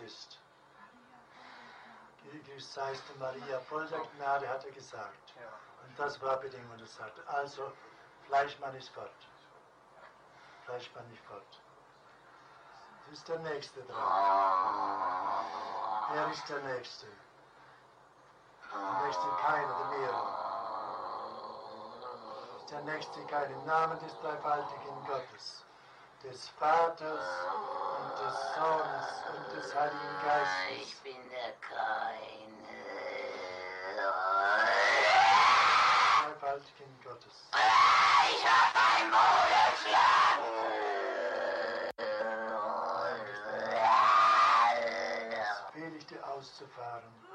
Ist. 0.00 0.38
Gegrüßt 2.24 2.72
seist 2.74 3.02
du 3.08 3.18
Maria, 3.18 3.60
voll 3.60 3.86
der 3.88 4.00
Gnade, 4.16 4.48
hat 4.48 4.64
er 4.64 4.70
gesagt. 4.70 5.34
Und 5.84 5.98
das 5.98 6.20
war 6.20 6.36
Bedingung, 6.36 6.78
das 6.78 6.94
sagte. 6.94 7.26
Also, 7.26 7.72
Fleischmann 8.26 8.74
ist 8.76 8.90
fort. 8.90 9.10
Fleischmann 10.64 11.10
ist 11.12 11.22
fort. 11.24 11.60
Das 13.06 13.18
ist 13.18 13.28
der 13.28 13.38
Nächste 13.40 13.82
dran. 13.82 15.46
Wer 16.12 16.30
ist 16.30 16.48
der 16.48 16.60
Nächste? 16.60 17.06
Der 18.72 19.02
Nächste 19.04 19.26
keiner, 19.42 19.74
der 19.78 19.98
mehrere. 19.98 20.28
Ist 22.58 22.70
der 22.70 22.82
Nächste 22.82 23.26
keiner. 23.26 23.50
Im 23.50 23.64
Namen 23.64 23.98
des 23.98 24.16
dreifaltigen 24.20 25.06
Gottes, 25.06 25.64
des 26.22 26.48
Vaters 26.50 27.20
und 28.10 28.18
des 28.26 28.34
Sohnes 28.54 29.06
und 29.30 29.46
des 29.56 29.74
Heiligen 29.74 30.16
Geistes. 30.24 30.82
Ich 30.82 30.96
bin 31.02 31.30
der 31.30 31.52
Keine. 31.60 32.10
dreifaltigen 36.24 37.00
Gottes. 37.04 37.34
Ich 37.52 38.44
hab 38.44 38.74
mein 38.74 39.10
Bruder 39.10 39.64
geschlagen. 39.74 40.44
Befehle 45.72 45.96
ich 45.96 46.06
dir 46.06 46.26
auszufahren. 46.26 47.29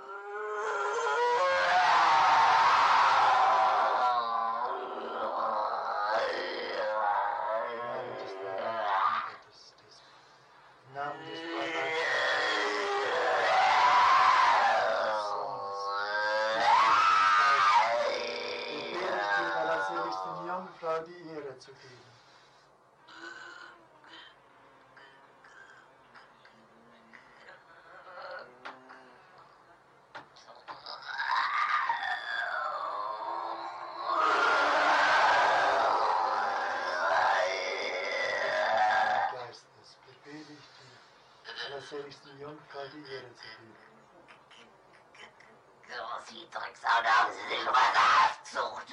Da 46.85 47.09
haben 47.09 47.33
sie 47.33 47.47
sich 47.49 47.61
über 47.63 47.71
Aufzucht. 47.73 48.85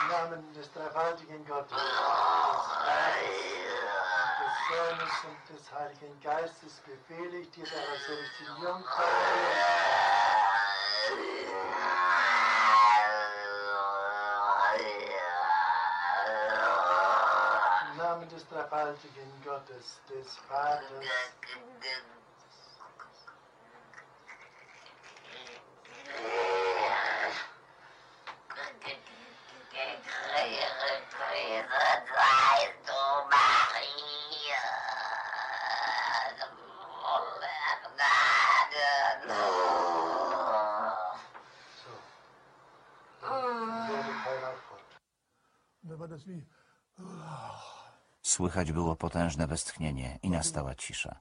Im 0.00 0.08
Namen 0.10 0.52
des 0.52 0.72
dreifaltigen 0.72 1.46
Gottes, 1.46 1.78
des 4.40 4.54
Sohnes 4.68 5.14
und 5.24 5.56
des 5.56 5.72
Heiligen 5.72 6.20
Geistes 6.20 6.82
befehle 6.84 7.38
ich 7.38 7.50
dir, 7.52 7.64
der 7.64 7.80
allerseligsten 7.80 8.46
Jungfrau. 8.62 9.02
Im 17.90 17.96
Namen 17.96 18.28
des 18.28 18.48
dreifaltigen 18.48 19.42
Gottes, 19.44 20.00
des 20.10 20.36
Vaters, 20.48 21.06
Słychać 48.22 48.72
było 48.72 48.96
potężne 48.96 49.46
westchnienie 49.46 50.18
i 50.22 50.30
nastała 50.30 50.74
cisza. 50.74 51.16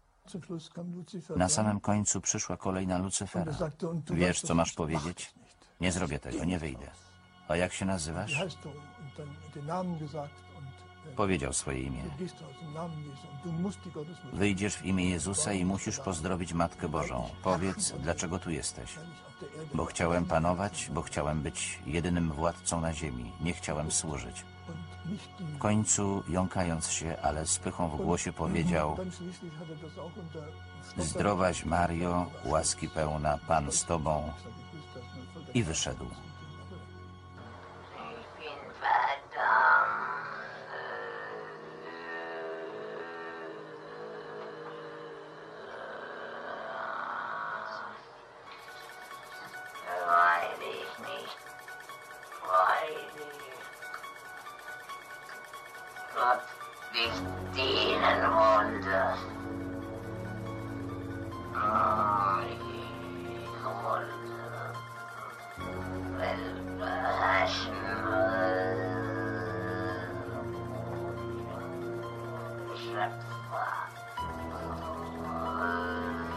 Na 1.35 1.49
samym 1.49 1.79
końcu 1.79 2.21
przyszła 2.21 2.57
kolejna 2.57 2.97
Lucyfera. 2.97 3.53
Wiesz, 4.09 4.41
co 4.41 4.55
masz 4.55 4.73
powiedzieć? 4.73 5.33
Nie 5.81 5.91
zrobię 5.91 6.19
tego, 6.19 6.45
nie 6.45 6.59
wyjdę. 6.59 6.91
A 7.47 7.55
jak 7.55 7.73
się 7.73 7.85
nazywasz? 7.85 8.43
Powiedział 11.15 11.53
swoje 11.53 11.81
imię. 11.81 12.03
Wyjdziesz 14.33 14.75
w 14.75 14.85
imię 14.85 15.09
Jezusa 15.09 15.53
i 15.53 15.65
musisz 15.65 15.99
pozdrowić 15.99 16.53
Matkę 16.53 16.89
Bożą. 16.89 17.29
Powiedz, 17.43 17.91
dlaczego 17.91 18.39
tu 18.39 18.51
jesteś. 18.51 18.95
Bo 19.73 19.85
chciałem 19.85 20.25
panować, 20.25 20.89
bo 20.93 21.01
chciałem 21.01 21.41
być 21.41 21.79
jedynym 21.85 22.31
władcą 22.31 22.81
na 22.81 22.93
ziemi. 22.93 23.31
Nie 23.41 23.53
chciałem 23.53 23.91
służyć. 23.91 24.45
W 25.39 25.57
końcu, 25.57 26.23
jąkając 26.27 26.91
się, 26.91 27.17
ale 27.21 27.45
z 27.45 27.59
pychą 27.59 27.89
w 27.89 27.97
głosie 27.97 28.33
powiedział 28.33 28.97
Zdrowaś 30.97 31.65
Mario, 31.65 32.25
łaski 32.45 32.89
pełna, 32.89 33.39
Pan 33.47 33.71
z 33.71 33.85
Tobą 33.85 34.31
i 35.53 35.63
wyszedł. 35.63 36.05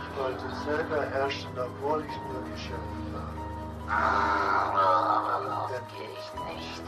Ich 0.02 0.18
wollte 0.18 0.48
selber 0.64 1.02
herrschen, 1.02 1.50
obwohl 1.56 2.00
ich 2.04 2.16
nur 2.32 2.42
Geschöpf 2.50 2.94
war. 3.12 3.32
Aber 3.88 5.66
gehe 5.96 6.10
ich 6.10 6.28
nicht. 6.56 6.84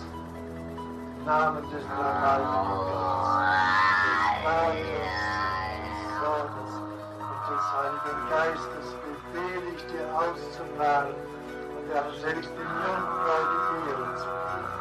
Im 1.18 1.24
Namen 1.24 1.62
des 1.70 1.84
dreifaltigen 1.86 2.68
Gottes, 2.88 3.28
des 4.04 4.22
Vaters, 4.42 5.16
des 5.84 6.00
Sohnes 6.18 6.72
und 7.28 7.40
des 7.48 7.64
Heiligen 7.74 8.22
Geistes 8.30 8.86
befehle 9.04 9.68
ich 9.76 9.82
dir 9.86 10.06
auszufahren 10.14 11.14
und 11.76 11.84
der 11.88 12.06
selbsten 12.20 12.58
Jungfrau 12.58 13.40
die 13.52 13.90
Ehre 13.90 14.10
zu 14.16 14.26
geben. 14.26 14.72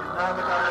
Im 0.00 0.10
Namen 0.16 0.44
deines 0.48 0.69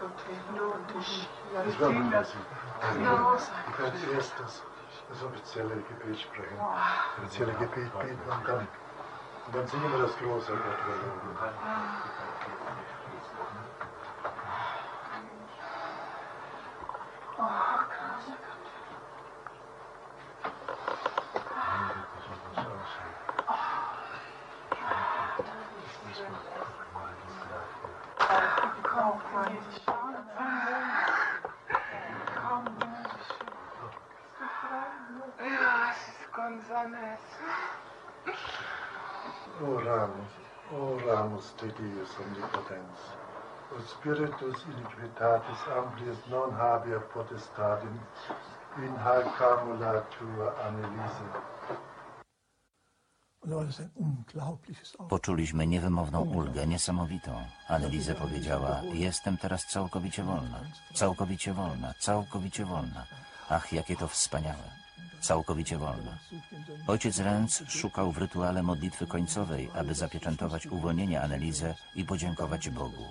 Wir 0.00 0.60
loben 0.60 0.86
dich. 0.94 1.28
Ja, 1.54 1.62
Das 1.64 1.80
war 1.80 1.90
nun 1.90 2.12
was. 2.12 2.32
Du 2.32 3.82
kannst 3.82 4.08
erst 4.14 4.32
das, 4.40 4.62
das 5.08 5.22
offizielle 5.24 5.76
Gebet 5.76 6.20
sprechen. 6.20 6.56
Das 6.58 7.24
offizielle 7.24 7.52
Gebet 7.54 7.98
beten 7.98 8.30
und 8.30 8.48
dann, 8.48 8.68
und 9.46 9.54
dann 9.54 9.66
singen 9.66 9.92
wir 9.92 10.02
das 10.02 10.16
große 10.18 10.52
Gott. 10.52 11.52
Spiritus 43.98 44.64
iniquitatis 44.70 45.60
amplius 45.76 46.18
non 46.30 46.52
habia 46.54 47.00
potestatem 47.12 47.98
in 48.78 48.94
hac 48.96 49.26
camula 49.38 50.06
tua 50.14 50.54
annelise. 50.66 51.24
Unglaubliches 53.94 54.96
Auf. 54.98 55.08
Poczuliśmy 55.08 55.66
niewymowną 55.66 56.20
ulgę, 56.20 56.66
niesamowitą. 56.66 57.44
Annelize 57.68 58.14
powiedziała, 58.14 58.82
jestem 58.92 59.36
teraz 59.36 59.66
całkowicie 59.66 60.22
wolna. 60.22 60.60
Całkowicie 60.94 61.52
wolna, 61.52 61.94
całkowicie 61.98 62.64
wolna. 62.64 63.06
Ach, 63.50 63.72
jakie 63.72 63.96
to 63.96 64.08
wspaniałe. 64.08 64.70
Całkowicie 65.20 65.78
wolna. 65.78 66.18
Ojciec 66.86 67.18
Renz 67.18 67.62
szukał 67.68 68.12
w 68.12 68.18
rytuale 68.18 68.62
modlitwy 68.62 69.06
końcowej, 69.06 69.70
aby 69.74 69.94
zapieczętować 69.94 70.66
uwolnienie 70.66 71.22
Annelize 71.22 71.74
i 71.94 72.04
podziękować 72.04 72.70
Bogu. 72.70 73.04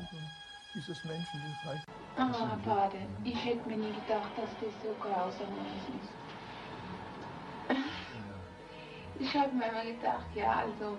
Dieses 0.78 1.04
Menschen 1.06 1.42
befreit. 1.42 1.82
Ah, 2.18 2.56
Vater, 2.64 3.00
ich 3.24 3.44
hätte 3.44 3.68
mir 3.68 3.78
nie 3.78 3.94
gedacht, 3.94 4.30
dass 4.38 4.52
das 4.62 4.70
so 4.84 4.94
grausam 5.02 5.50
ist. 5.74 6.08
Ich 9.20 9.34
habe 9.36 9.52
mir 9.54 9.70
immer 9.70 9.84
gedacht, 9.84 10.28
ja, 10.36 10.62
also, 10.68 10.96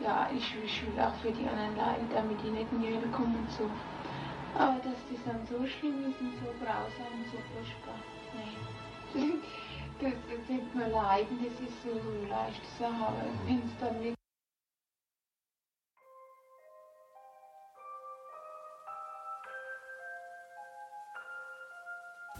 ja, 0.00 0.30
ich, 0.34 0.56
ich 0.64 0.86
will 0.86 0.98
auch 0.98 1.14
für 1.16 1.30
die 1.30 1.46
anderen 1.46 1.76
leiden, 1.76 2.08
damit 2.10 2.42
die 2.42 2.48
nicht 2.52 2.72
in 2.72 2.80
die 2.80 2.88
Hölle 2.88 3.08
kommen 3.08 3.36
und 3.36 3.50
so. 3.50 3.68
Aber 4.58 4.76
dass 4.76 4.96
das 5.10 5.20
dann 5.26 5.46
so 5.46 5.66
schlimm 5.66 6.08
ist 6.08 6.18
und 6.18 6.32
so 6.40 6.48
grausam 6.64 7.12
und 7.12 7.26
so 7.28 7.36
furchtbar, 7.52 8.00
nee. 8.32 9.34
Das, 10.00 10.14
das 10.26 10.46
tut 10.48 10.74
mir 10.74 10.88
leid 10.88 11.26
und 11.30 11.44
das 11.44 11.52
ist 11.60 11.82
so, 11.84 11.90
so 11.90 12.18
eine 12.18 12.28
leichte 12.28 12.66
Sache, 12.78 13.06
aber 13.06 13.24
wenn 13.46 13.58
es 13.58 13.78
dann 13.78 13.94
wirklich 14.00 14.21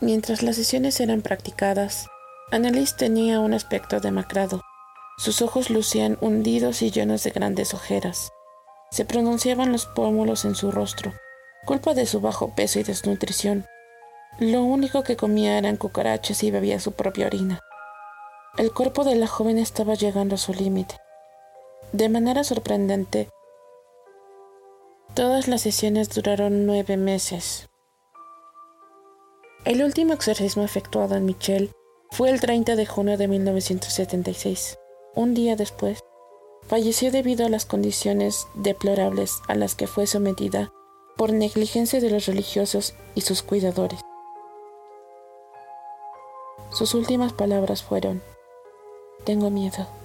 Mientras 0.02 0.42
las 0.42 0.56
sesiones 0.56 0.98
eran 0.98 1.22
practicadas, 1.22 2.08
Annelies 2.50 2.96
tenía 2.96 3.38
un 3.38 3.54
aspecto 3.54 4.00
demacrado. 4.00 4.60
Sus 5.16 5.42
ojos 5.42 5.70
lucían 5.70 6.18
hundidos 6.20 6.82
y 6.82 6.90
llenos 6.90 7.22
de 7.22 7.30
grandes 7.30 7.72
ojeras. 7.72 8.32
Se 8.90 9.04
pronunciaban 9.04 9.70
los 9.70 9.86
pómulos 9.86 10.44
en 10.44 10.56
su 10.56 10.72
rostro, 10.72 11.12
culpa 11.66 11.94
de 11.94 12.06
su 12.06 12.20
bajo 12.20 12.52
peso 12.52 12.80
y 12.80 12.82
desnutrición. 12.82 13.64
Lo 14.40 14.64
único 14.64 15.04
que 15.04 15.16
comía 15.16 15.56
eran 15.56 15.76
cucarachas 15.76 16.42
y 16.42 16.50
bebía 16.50 16.80
su 16.80 16.90
propia 16.90 17.26
orina. 17.26 17.60
El 18.58 18.72
cuerpo 18.72 19.04
de 19.04 19.14
la 19.14 19.28
joven 19.28 19.56
estaba 19.56 19.94
llegando 19.94 20.34
a 20.34 20.38
su 20.38 20.52
límite. 20.52 20.96
De 21.92 22.08
manera 22.08 22.42
sorprendente, 22.42 23.28
todas 25.14 25.46
las 25.46 25.62
sesiones 25.62 26.08
duraron 26.08 26.66
nueve 26.66 26.96
meses. 26.96 27.68
El 29.64 29.84
último 29.84 30.12
exorcismo 30.12 30.64
efectuado 30.64 31.14
en 31.14 31.24
Michelle 31.24 31.70
fue 32.10 32.30
el 32.30 32.40
30 32.40 32.74
de 32.74 32.84
junio 32.84 33.16
de 33.16 33.28
1976. 33.28 34.76
Un 35.14 35.34
día 35.34 35.54
después, 35.54 36.00
falleció 36.66 37.12
debido 37.12 37.46
a 37.46 37.48
las 37.48 37.64
condiciones 37.64 38.48
deplorables 38.54 39.36
a 39.46 39.54
las 39.54 39.76
que 39.76 39.86
fue 39.86 40.08
sometida 40.08 40.72
por 41.16 41.32
negligencia 41.32 42.00
de 42.00 42.10
los 42.10 42.26
religiosos 42.26 42.94
y 43.14 43.20
sus 43.20 43.42
cuidadores. 43.42 44.00
Sus 46.70 46.94
últimas 46.94 47.32
palabras 47.32 47.84
fueron, 47.84 48.20
tengo 49.24 49.48
miedo. 49.50 50.01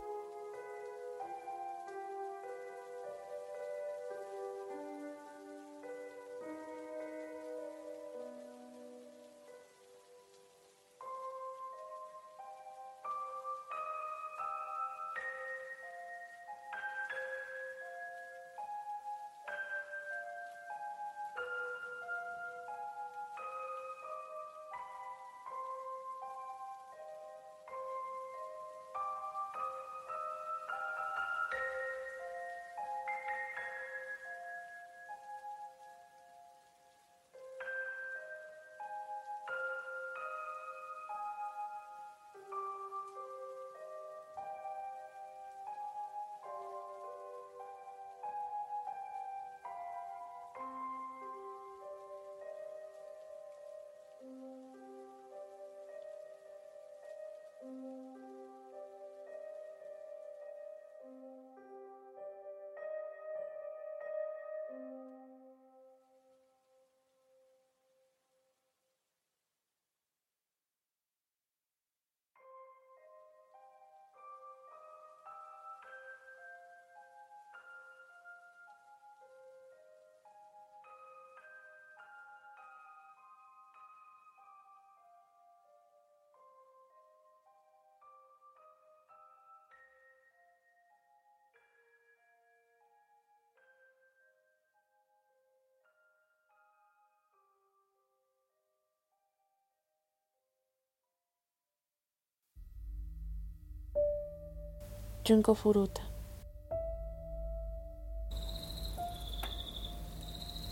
Junko 105.27 105.55
Furuta. 105.55 106.03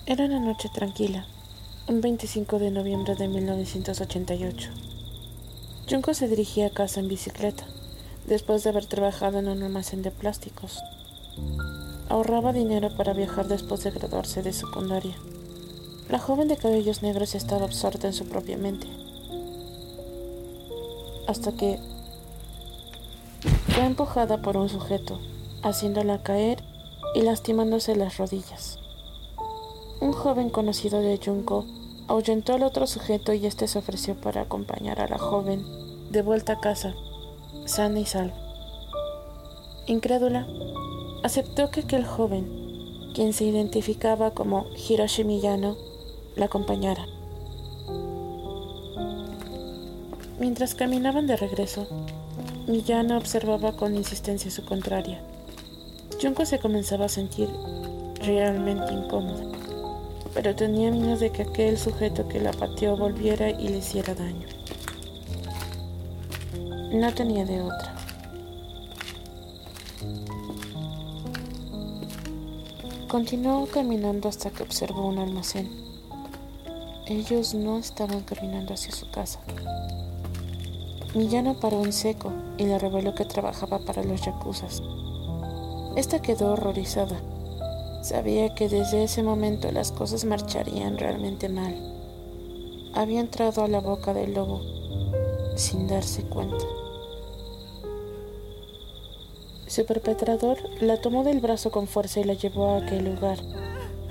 Era 0.06 0.24
una 0.24 0.39
noche 0.39 0.70
tranquila, 0.74 1.26
un 1.89 2.00
25 2.00 2.60
de 2.60 2.72
noviembre 2.72 3.15
de 3.15 3.28
1988. 3.28 4.72
Junko 5.89 6.13
se 6.13 6.30
dirigía 6.30 6.68
a 6.68 6.70
casa 6.70 7.02
en 7.02 7.10
bicicleta, 7.10 7.65
después 8.28 8.63
de 8.63 8.70
haber 8.70 8.86
trabajado 8.86 9.39
en 9.39 9.50
un 9.50 9.62
almacén 9.62 10.02
de 10.04 10.12
plásticos. 10.12 10.80
Ahorraba 12.08 12.54
dinero 12.54 12.96
para 12.96 13.12
viajar 13.12 13.50
después 13.50 13.84
de 13.84 13.91
graduarse 13.91 14.41
de 14.41 14.54
secundaria. 14.54 15.18
La 16.10 16.20
joven 16.20 16.48
de 16.48 16.56
cabellos 16.56 17.02
negros 17.02 17.36
estaba 17.36 17.65
absorta 17.65 18.08
en 18.08 18.13
su 18.13 18.30
propia 18.30 18.58
mente. 18.58 18.88
Hasta 21.28 21.52
que 21.52 21.78
fue 23.76 23.84
empujada 23.84 24.42
por 24.42 24.56
un 24.56 24.70
sujeto, 24.70 25.20
haciéndola 25.62 26.24
caer 26.24 26.64
y 27.14 27.24
lastimándose 27.24 27.98
las 27.98 28.18
rodillas. 28.18 28.80
Un 30.00 30.14
joven 30.14 30.50
conocido 30.50 31.02
de 31.02 31.20
Junko 31.24 31.66
ahuyentó 32.08 32.54
al 32.54 32.64
otro 32.64 32.88
sujeto 32.88 33.34
y 33.34 33.46
este 33.46 33.68
se 33.68 33.78
ofreció 33.78 34.16
para 34.16 34.44
acompañar 34.44 35.02
a 35.02 35.10
la 35.10 35.18
joven 35.18 35.62
de 36.10 36.22
vuelta 36.22 36.54
a 36.54 36.60
casa, 36.62 36.94
sana 37.66 38.00
y 38.00 38.06
salva. 38.06 38.38
Incrédula, 39.88 40.48
aceptó 41.24 41.70
que 41.70 41.82
aquel 41.82 42.06
joven, 42.06 43.12
quien 43.14 43.34
se 43.34 43.44
identificaba 43.44 44.32
como 44.32 44.68
Hiroshi 44.88 45.26
Miyano, 45.26 45.76
la 46.38 46.46
acompañara. 46.46 47.08
Mientras 50.40 50.76
caminaban 50.76 51.28
de 51.28 51.36
regreso, 51.36 51.88
Miyano 52.67 53.15
observaba 53.15 53.78
con 53.78 53.95
insistencia 53.95 54.49
su 54.49 54.65
contraria. 54.65 55.21
Junko 56.19 56.47
se 56.47 56.58
comenzaba 56.58 57.06
a 57.06 57.10
sentir 57.10 57.47
realmente 58.21 58.91
incómoda, 58.91 59.43
pero 60.34 60.56
tenía 60.56 60.89
miedo 60.89 61.15
de 61.15 61.32
que 61.32 61.43
aquel 61.43 61.78
sujeto 61.78 62.28
que 62.28 62.39
la 62.39 62.51
pateó 62.54 62.97
volviera 62.97 63.51
y 63.51 63.67
le 63.67 63.78
hiciera 63.78 64.15
daño. 64.15 64.47
No 66.91 67.13
tenía 67.13 67.45
de 67.45 67.62
otra. 67.62 67.95
Continuó 73.08 73.67
caminando 73.67 74.28
hasta 74.28 74.49
que 74.49 74.63
observó 74.63 75.06
un 75.06 75.19
almacén. 75.19 75.69
Ellos 77.06 77.54
no 77.54 77.78
estaban 77.78 78.21
caminando 78.21 78.73
hacia 78.73 78.91
su 78.91 79.08
casa. 79.12 79.39
Millano 81.15 81.54
paró 81.62 81.82
en 81.82 81.93
seco 81.93 82.34
y 82.58 82.65
le 82.65 82.78
reveló 82.78 83.15
que 83.15 83.23
trabajaba 83.23 83.80
para 83.80 84.04
los 84.04 84.21
yakuzas. 84.21 84.84
Esta 85.95 86.21
quedó 86.21 86.51
horrorizada. 86.51 87.17
Sabía 88.01 88.54
que 88.54 88.67
desde 88.67 89.06
ese 89.06 89.23
momento 89.23 89.71
las 89.71 89.93
cosas 89.93 90.25
marcharían 90.25 90.97
realmente 90.97 91.47
mal. 91.47 91.73
Había 92.93 93.21
entrado 93.21 93.63
a 93.63 93.69
la 93.69 93.80
boca 93.80 94.13
del 94.13 94.34
lobo 94.34 94.62
sin 95.56 95.88
darse 95.88 96.23
cuenta. 96.23 96.65
Su 99.67 99.86
perpetrador 99.86 100.58
la 100.82 100.99
tomó 100.99 101.23
del 101.23 101.39
brazo 101.39 101.71
con 101.71 101.88
fuerza 101.88 102.19
y 102.19 102.25
la 102.25 102.34
llevó 102.34 102.71
a 102.71 102.78
aquel 102.80 103.06
lugar. 103.06 103.39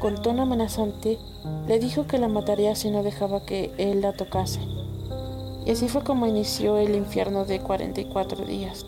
Con 0.01 0.23
tono 0.23 0.43
amenazante, 0.43 1.19
le 1.69 1.79
dijo 1.79 2.07
que 2.07 2.19
la 2.19 2.29
mataría 2.29 2.75
si 2.75 2.91
no 2.91 3.03
dejaba 3.03 3.45
que 3.45 3.73
él 3.77 4.01
la 4.01 4.15
tocase. 4.15 4.74
Y 5.65 5.71
así 5.71 5.89
fue 5.89 6.03
como 6.03 6.27
inició 6.27 6.79
el 6.79 6.95
infierno 6.95 7.45
de 7.45 7.61
44 7.61 8.45
días. 8.45 8.87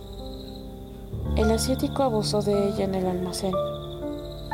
El 1.37 1.51
asiático 1.51 2.03
abusó 2.03 2.43
de 2.43 2.69
ella 2.69 2.85
en 2.85 2.95
el 2.95 3.07
almacén. 3.07 3.53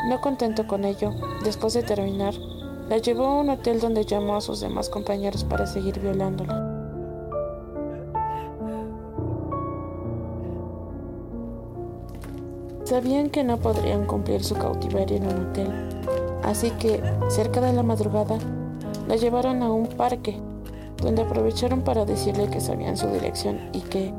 No 0.09 0.21
contento 0.21 0.67
con 0.67 0.85
ello, 0.85 1.13
después 1.45 1.75
de 1.75 1.83
terminar, 1.83 2.35
la 2.89 2.99
llevó 2.99 3.27
a 3.27 3.41
un 3.41 3.51
hotel 3.51 3.81
donde 3.81 4.05
llamó 4.05 4.37
a 4.37 4.41
sus 4.41 4.61
demás 4.61 4.89
compañeros 4.89 5.45
para 5.45 5.67
seguir 5.67 6.01
violándola. 6.01 6.69
Sabían 12.85 13.31
que 13.31 13.45
no 13.45 13.59
podrían 13.59 14.07
cumplir 14.07 14.45
su 14.45 14.55
cautiverio 14.55 15.17
en 15.17 15.27
un 15.27 15.47
hotel, 15.47 15.71
así 16.43 16.71
que, 16.73 17.03
cerca 17.29 17.61
de 17.61 17.73
la 17.73 17.83
madrugada, 17.83 18.39
la 19.09 19.17
llevaron 19.17 19.63
a 19.63 19.73
un 19.73 19.87
parque, 19.87 20.39
donde 21.03 21.23
aprovecharon 21.23 21.83
para 21.83 22.05
decirle 22.05 22.49
que 22.49 22.61
sabían 22.61 22.97
su 22.97 23.09
dirección 23.09 23.59
y 23.73 23.81
que, 23.81 24.15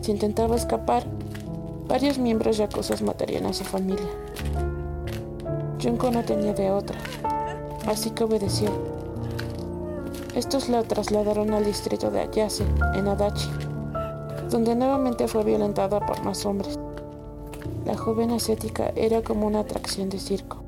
si 0.00 0.10
intentaba 0.10 0.56
escapar, 0.56 1.04
varios 1.86 2.18
miembros 2.18 2.56
yacuzas 2.56 3.02
matarían 3.02 3.46
a 3.46 3.52
su 3.52 3.64
familia. 3.64 4.08
Junko 5.82 6.10
no 6.10 6.24
tenía 6.24 6.54
de 6.54 6.70
otra, 6.70 6.98
así 7.86 8.10
que 8.10 8.24
obedeció. 8.24 8.70
Estos 10.34 10.68
la 10.68 10.82
trasladaron 10.82 11.52
al 11.52 11.64
distrito 11.64 12.10
de 12.10 12.20
Ayase, 12.20 12.64
en 12.94 13.06
Adachi, 13.06 13.50
donde 14.50 14.74
nuevamente 14.74 15.28
fue 15.28 15.44
violentada 15.44 16.00
por 16.00 16.24
más 16.24 16.44
hombres. 16.46 16.78
La 17.84 17.96
joven 17.96 18.30
asiática 18.30 18.92
era 18.96 19.22
como 19.22 19.46
una 19.46 19.60
atracción 19.60 20.08
de 20.08 20.18
circo. 20.18 20.63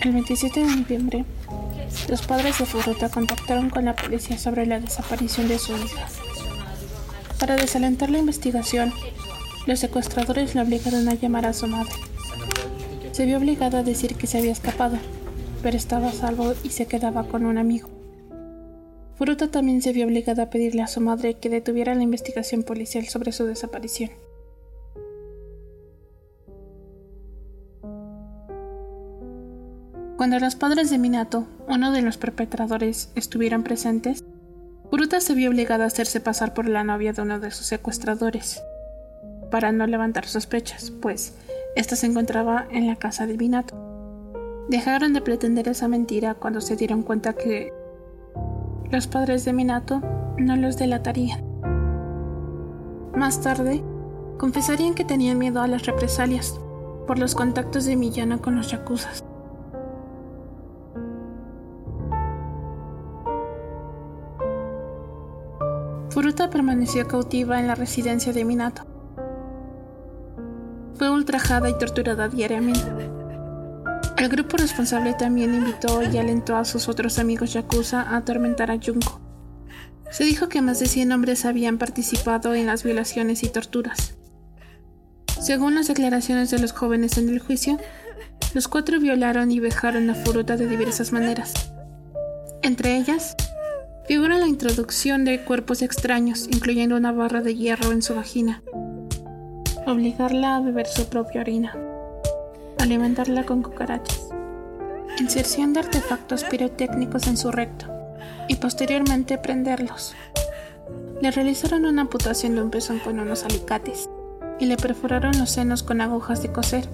El 0.00 0.12
27 0.12 0.60
de 0.60 0.76
noviembre, 0.76 1.24
los 2.08 2.22
padres 2.22 2.58
de 2.58 2.66
Furuta 2.66 3.08
contactaron 3.08 3.70
con 3.70 3.84
la 3.84 3.94
policía 3.94 4.38
sobre 4.38 4.66
la 4.66 4.80
desaparición 4.80 5.48
de 5.48 5.58
su 5.58 5.76
hija. 5.76 6.08
Para 7.38 7.56
desalentar 7.56 8.10
la 8.10 8.18
investigación, 8.18 8.92
los 9.66 9.78
secuestradores 9.78 10.54
la 10.54 10.62
obligaron 10.62 11.08
a 11.08 11.14
llamar 11.14 11.46
a 11.46 11.54
su 11.54 11.66
madre. 11.66 11.92
Se 13.14 13.26
vio 13.26 13.38
obligada 13.38 13.78
a 13.78 13.82
decir 13.84 14.16
que 14.16 14.26
se 14.26 14.38
había 14.38 14.50
escapado, 14.50 14.96
pero 15.62 15.76
estaba 15.76 16.08
a 16.08 16.12
salvo 16.12 16.52
y 16.64 16.70
se 16.70 16.86
quedaba 16.86 17.28
con 17.28 17.46
un 17.46 17.58
amigo. 17.58 17.88
Furuta 19.14 19.52
también 19.52 19.82
se 19.82 19.92
vio 19.92 20.06
obligada 20.06 20.42
a 20.42 20.50
pedirle 20.50 20.82
a 20.82 20.88
su 20.88 21.00
madre 21.00 21.34
que 21.34 21.48
detuviera 21.48 21.94
la 21.94 22.02
investigación 22.02 22.64
policial 22.64 23.06
sobre 23.06 23.30
su 23.30 23.46
desaparición. 23.46 24.10
Cuando 30.16 30.40
los 30.40 30.56
padres 30.56 30.90
de 30.90 30.98
Minato, 30.98 31.46
uno 31.68 31.92
de 31.92 32.02
los 32.02 32.16
perpetradores, 32.16 33.12
estuvieron 33.14 33.62
presentes, 33.62 34.24
Furuta 34.90 35.20
se 35.20 35.34
vio 35.34 35.50
obligada 35.50 35.84
a 35.84 35.86
hacerse 35.86 36.18
pasar 36.18 36.52
por 36.52 36.68
la 36.68 36.82
novia 36.82 37.12
de 37.12 37.22
uno 37.22 37.38
de 37.38 37.52
sus 37.52 37.66
secuestradores, 37.66 38.60
para 39.52 39.70
no 39.70 39.86
levantar 39.86 40.26
sospechas, 40.26 40.90
pues 40.90 41.34
ésta 41.76 41.96
se 41.96 42.06
encontraba 42.06 42.66
en 42.70 42.86
la 42.86 42.96
casa 42.96 43.26
de 43.26 43.36
Minato. 43.36 43.76
Dejaron 44.68 45.12
de 45.12 45.20
pretender 45.20 45.68
esa 45.68 45.88
mentira 45.88 46.34
cuando 46.34 46.60
se 46.60 46.76
dieron 46.76 47.02
cuenta 47.02 47.34
que 47.34 47.72
los 48.90 49.06
padres 49.06 49.44
de 49.44 49.52
Minato 49.52 50.00
no 50.38 50.56
los 50.56 50.76
delatarían. 50.76 51.42
Más 53.14 53.40
tarde, 53.40 53.82
confesarían 54.38 54.94
que 54.94 55.04
tenían 55.04 55.38
miedo 55.38 55.60
a 55.60 55.66
las 55.66 55.86
represalias 55.86 56.58
por 57.06 57.18
los 57.18 57.34
contactos 57.34 57.84
de 57.84 57.96
Miyano 57.96 58.40
con 58.40 58.56
los 58.56 58.70
yakuzas. 58.70 59.24
Furuta 66.10 66.48
permaneció 66.48 67.08
cautiva 67.08 67.58
en 67.58 67.66
la 67.66 67.74
residencia 67.74 68.32
de 68.32 68.44
Minato. 68.44 68.93
Fue 70.96 71.10
ultrajada 71.10 71.68
y 71.68 71.78
torturada 71.78 72.28
diariamente. 72.28 73.08
El 74.16 74.28
grupo 74.28 74.56
responsable 74.56 75.14
también 75.14 75.54
invitó 75.54 76.02
y 76.02 76.18
alentó 76.18 76.56
a 76.56 76.64
sus 76.64 76.88
otros 76.88 77.18
amigos 77.18 77.52
yakuza 77.52 78.02
a 78.02 78.16
atormentar 78.16 78.70
a 78.70 78.78
Junko. 78.78 79.20
Se 80.10 80.24
dijo 80.24 80.48
que 80.48 80.62
más 80.62 80.78
de 80.78 80.86
100 80.86 81.10
hombres 81.12 81.44
habían 81.44 81.78
participado 81.78 82.54
en 82.54 82.66
las 82.66 82.84
violaciones 82.84 83.42
y 83.42 83.48
torturas. 83.48 84.14
Según 85.40 85.74
las 85.74 85.88
declaraciones 85.88 86.50
de 86.50 86.60
los 86.60 86.72
jóvenes 86.72 87.18
en 87.18 87.28
el 87.28 87.40
juicio, 87.40 87.78
los 88.54 88.68
cuatro 88.68 89.00
violaron 89.00 89.50
y 89.50 89.58
vejaron 89.58 90.08
a 90.08 90.14
Furuta 90.14 90.56
de 90.56 90.68
diversas 90.68 91.12
maneras. 91.12 91.52
Entre 92.62 92.96
ellas, 92.96 93.34
figura 94.06 94.38
la 94.38 94.46
introducción 94.46 95.24
de 95.24 95.44
cuerpos 95.44 95.82
extraños, 95.82 96.46
incluyendo 96.50 96.96
una 96.96 97.10
barra 97.10 97.40
de 97.42 97.56
hierro 97.56 97.90
en 97.90 98.00
su 98.00 98.14
vagina, 98.14 98.62
obligarla 99.86 100.56
a 100.56 100.60
beber 100.60 100.86
su 100.86 101.06
propia 101.06 101.42
orina, 101.42 101.76
alimentarla 102.78 103.44
con 103.44 103.62
cucarachas, 103.62 104.28
inserción 105.18 105.72
de 105.72 105.80
artefactos 105.80 106.44
pirotécnicos 106.44 107.26
en 107.26 107.36
su 107.36 107.50
recto, 107.50 107.86
y 108.48 108.56
posteriormente 108.56 109.38
prenderlos. 109.38 110.14
Le 111.20 111.30
realizaron 111.30 111.84
una 111.84 112.02
amputación 112.02 112.54
de 112.54 112.62
un 112.62 112.70
pezón 112.70 112.98
con 112.98 113.18
unos 113.20 113.44
alicates 113.44 114.08
y 114.58 114.66
le 114.66 114.76
perforaron 114.76 115.38
los 115.38 115.50
senos 115.50 115.82
con 115.82 116.00
agujas 116.00 116.42
de 116.42 116.52
coser. 116.52 116.88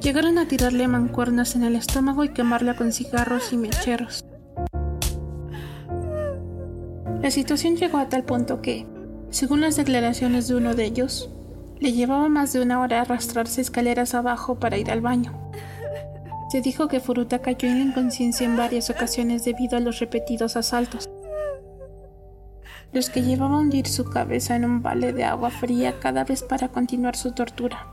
Llegaron 0.00 0.38
a 0.38 0.46
tirarle 0.46 0.88
mancuernas 0.88 1.56
en 1.56 1.64
el 1.64 1.76
estómago 1.76 2.24
y 2.24 2.30
quemarla 2.30 2.76
con 2.76 2.92
cigarros 2.92 3.52
y 3.52 3.56
mecheros. 3.56 4.24
La 7.22 7.30
situación 7.30 7.76
llegó 7.76 7.98
a 7.98 8.08
tal 8.08 8.22
punto 8.22 8.62
que, 8.62 8.86
según 9.30 9.60
las 9.62 9.76
declaraciones 9.76 10.48
de 10.48 10.54
uno 10.54 10.74
de 10.74 10.84
ellos, 10.84 11.30
le 11.78 11.92
llevaba 11.92 12.28
más 12.28 12.52
de 12.52 12.62
una 12.62 12.80
hora 12.80 13.00
arrastrarse 13.00 13.60
escaleras 13.60 14.14
abajo 14.14 14.58
para 14.58 14.78
ir 14.78 14.90
al 14.90 15.00
baño. 15.00 15.32
Se 16.50 16.60
dijo 16.60 16.88
que 16.88 17.00
Furuta 17.00 17.40
cayó 17.40 17.68
en 17.68 17.78
la 17.78 17.84
inconsciencia 17.84 18.46
en 18.46 18.56
varias 18.56 18.88
ocasiones 18.88 19.44
debido 19.44 19.76
a 19.76 19.80
los 19.80 19.98
repetidos 19.98 20.56
asaltos, 20.56 21.10
los 22.92 23.10
que 23.10 23.22
llevaban 23.22 23.54
a 23.54 23.58
hundir 23.58 23.88
su 23.88 24.04
cabeza 24.04 24.56
en 24.56 24.64
un 24.64 24.80
vale 24.80 25.12
de 25.12 25.24
agua 25.24 25.50
fría 25.50 25.98
cada 26.00 26.24
vez 26.24 26.42
para 26.42 26.68
continuar 26.68 27.16
su 27.16 27.32
tortura. 27.32 27.86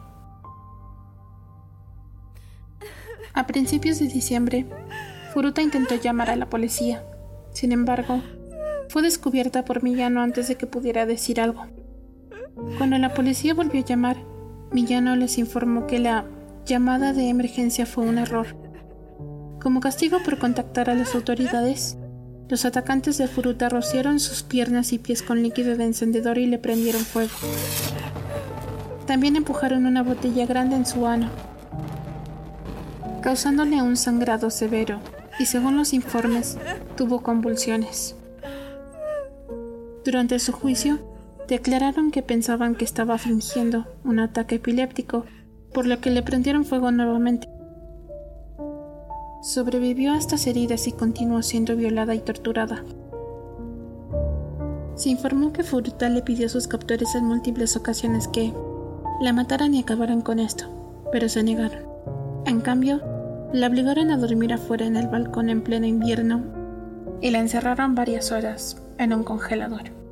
A 3.33 3.47
principios 3.47 3.97
de 3.99 4.07
diciembre, 4.07 4.67
Furuta 5.33 5.63
intentó 5.63 5.95
llamar 5.95 6.29
a 6.29 6.35
la 6.35 6.49
policía. 6.49 7.03
Sin 7.51 7.71
embargo, 7.71 8.21
fue 8.89 9.01
descubierta 9.01 9.65
por 9.65 9.81
Millano 9.81 10.21
antes 10.21 10.47
de 10.47 10.55
que 10.55 10.67
pudiera 10.67 11.07
decir 11.07 11.41
algo. 11.41 11.65
Cuando 12.77 12.97
la 12.97 13.13
policía 13.13 13.53
volvió 13.53 13.81
a 13.81 13.85
llamar, 13.85 14.17
Millano 14.71 15.15
les 15.15 15.37
informó 15.37 15.87
que 15.87 15.99
la 15.99 16.25
llamada 16.65 17.13
de 17.13 17.29
emergencia 17.29 17.85
fue 17.85 18.05
un 18.05 18.17
error. 18.17 18.47
Como 19.61 19.79
castigo 19.79 20.19
por 20.23 20.39
contactar 20.39 20.89
a 20.89 20.95
las 20.95 21.15
autoridades, 21.15 21.97
los 22.49 22.65
atacantes 22.65 23.17
de 23.17 23.27
Furuta 23.27 23.69
rociaron 23.69 24.19
sus 24.19 24.43
piernas 24.43 24.93
y 24.93 24.99
pies 24.99 25.21
con 25.21 25.41
líquido 25.41 25.77
de 25.77 25.85
encendedor 25.85 26.37
y 26.37 26.45
le 26.45 26.57
prendieron 26.57 27.01
fuego. 27.01 27.31
También 29.07 29.35
empujaron 29.35 29.85
una 29.85 30.03
botella 30.03 30.45
grande 30.45 30.75
en 30.75 30.85
su 30.85 31.07
ano, 31.07 31.29
causándole 33.21 33.81
un 33.81 33.95
sangrado 33.95 34.49
severo, 34.49 34.99
y 35.39 35.45
según 35.45 35.77
los 35.77 35.93
informes, 35.93 36.57
tuvo 36.95 37.21
convulsiones. 37.21 38.15
Durante 40.05 40.37
su 40.39 40.51
juicio, 40.51 41.12
declararon 41.47 42.11
que 42.11 42.21
pensaban 42.21 42.75
que 42.75 42.85
estaba 42.85 43.17
fingiendo 43.17 43.85
un 44.03 44.19
ataque 44.19 44.55
epiléptico, 44.55 45.25
por 45.73 45.85
lo 45.85 45.99
que 45.99 46.09
le 46.09 46.21
prendieron 46.21 46.65
fuego 46.65 46.91
nuevamente. 46.91 47.47
Sobrevivió 49.41 50.13
a 50.13 50.17
estas 50.17 50.47
heridas 50.47 50.87
y 50.87 50.93
continuó 50.93 51.41
siendo 51.41 51.75
violada 51.75 52.15
y 52.15 52.19
torturada. 52.19 52.83
Se 54.95 55.09
informó 55.09 55.51
que 55.51 55.63
Furuta 55.63 56.07
le 56.07 56.21
pidió 56.21 56.45
a 56.45 56.49
sus 56.49 56.67
captores 56.67 57.15
en 57.15 57.25
múltiples 57.25 57.75
ocasiones 57.75 58.27
que 58.27 58.53
la 59.21 59.33
mataran 59.33 59.73
y 59.73 59.81
acabaran 59.81 60.21
con 60.21 60.39
esto, 60.39 60.65
pero 61.11 61.27
se 61.29 61.43
negaron. 61.43 61.83
En 62.45 62.61
cambio, 62.61 63.01
la 63.51 63.67
obligaron 63.67 64.11
a 64.11 64.17
dormir 64.17 64.53
afuera 64.53 64.85
en 64.85 64.95
el 64.95 65.07
balcón 65.07 65.49
en 65.49 65.61
pleno 65.61 65.87
invierno 65.87 66.43
y 67.21 67.31
la 67.31 67.39
encerraron 67.39 67.95
varias 67.95 68.31
horas 68.31 68.81
en 68.97 69.13
un 69.13 69.23
congelador. 69.23 70.02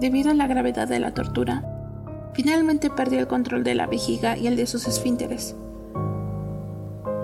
Debido 0.00 0.30
a 0.30 0.34
la 0.34 0.46
gravedad 0.46 0.88
de 0.88 1.00
la 1.00 1.14
tortura, 1.14 1.64
finalmente 2.34 2.90
perdió 2.90 3.18
el 3.20 3.26
control 3.26 3.64
de 3.64 3.74
la 3.74 3.86
vejiga 3.86 4.36
y 4.36 4.46
el 4.46 4.56
de 4.56 4.66
sus 4.66 4.86
esfínteres, 4.86 5.56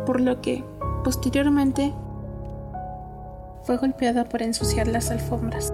por 0.06 0.20
lo 0.20 0.40
que, 0.40 0.64
posteriormente, 1.04 1.92
fue 3.64 3.76
golpeada 3.76 4.24
por 4.24 4.42
ensuciar 4.42 4.88
las 4.88 5.10
alfombras. 5.10 5.72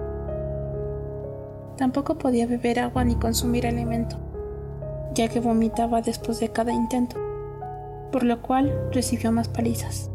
Tampoco 1.77 2.17
podía 2.17 2.45
beber 2.45 2.79
agua 2.79 3.03
ni 3.03 3.15
consumir 3.15 3.65
alimento, 3.65 4.17
ya 5.15 5.27
que 5.29 5.39
vomitaba 5.39 6.01
después 6.01 6.39
de 6.39 6.49
cada 6.49 6.73
intento 6.73 7.29
por 8.11 8.23
lo 8.23 8.41
cual 8.41 8.89
recibió 8.91 9.31
más 9.31 9.47
palizas. 9.47 10.09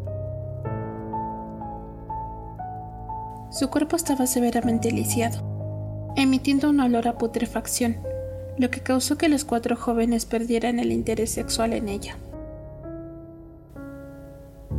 Su 3.51 3.71
cuerpo 3.71 3.97
estaba 3.97 4.27
severamente 4.27 4.91
lisiado, 4.91 5.39
emitiendo 6.17 6.71
un 6.71 6.81
olor 6.81 7.09
a 7.09 7.19
putrefacción, 7.19 7.97
lo 8.59 8.71
que 8.71 8.81
causó 8.81 9.19
que 9.19 9.29
los 9.29 9.45
cuatro 9.45 9.77
jóvenes 9.77 10.27
perdieran 10.27 10.79
el 10.79 10.93
interés 10.93 11.31
sexual 11.31 11.73
en 11.73 11.89
ella. 11.89 12.17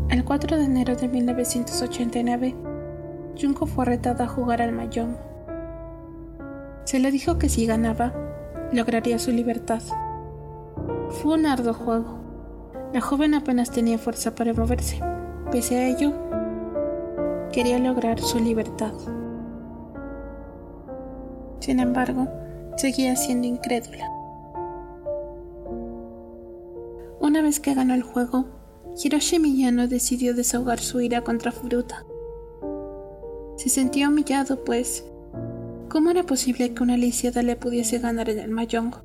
El 0.09 0.23
4 0.23 0.57
de 0.57 0.65
enero 0.65 0.95
de 0.95 1.07
1989, 1.07 2.55
Junko 3.41 3.65
fue 3.65 3.85
retada 3.85 4.25
a 4.25 4.27
jugar 4.27 4.61
al 4.61 4.71
mayón. 4.71 5.17
Se 6.85 6.99
le 6.99 7.11
dijo 7.11 7.37
que 7.37 7.49
si 7.49 7.65
ganaba, 7.65 8.13
lograría 8.71 9.19
su 9.19 9.31
libertad. 9.31 9.81
Fue 11.09 11.33
un 11.33 11.45
arduo 11.45 11.73
juego, 11.73 12.19
la 12.93 13.01
joven 13.01 13.33
apenas 13.33 13.71
tenía 13.71 13.97
fuerza 13.97 14.35
para 14.35 14.53
moverse. 14.53 15.01
Pese 15.51 15.77
a 15.77 15.87
ello, 15.87 16.13
quería 17.51 17.79
lograr 17.79 18.19
su 18.19 18.39
libertad. 18.39 18.93
Sin 21.65 21.79
embargo, 21.79 22.27
seguía 22.77 23.15
siendo 23.15 23.47
incrédula. 23.47 24.07
Una 27.19 27.41
vez 27.41 27.59
que 27.59 27.73
ganó 27.73 27.95
el 27.95 28.03
juego, 28.03 28.45
Hiroshi 29.03 29.39
Miyano 29.39 29.87
decidió 29.87 30.35
desahogar 30.35 30.77
su 30.77 31.01
ira 31.01 31.21
contra 31.21 31.51
Furuta. 31.51 32.05
Se 33.57 33.69
sentía 33.69 34.09
humillado, 34.09 34.63
pues, 34.63 35.05
¿cómo 35.89 36.11
era 36.11 36.21
posible 36.21 36.71
que 36.75 36.83
una 36.83 36.97
lisiada 36.97 37.41
le 37.41 37.55
pudiese 37.55 37.97
ganar 37.97 38.29
en 38.29 38.37
el 38.37 38.51
Mayongo? 38.51 39.01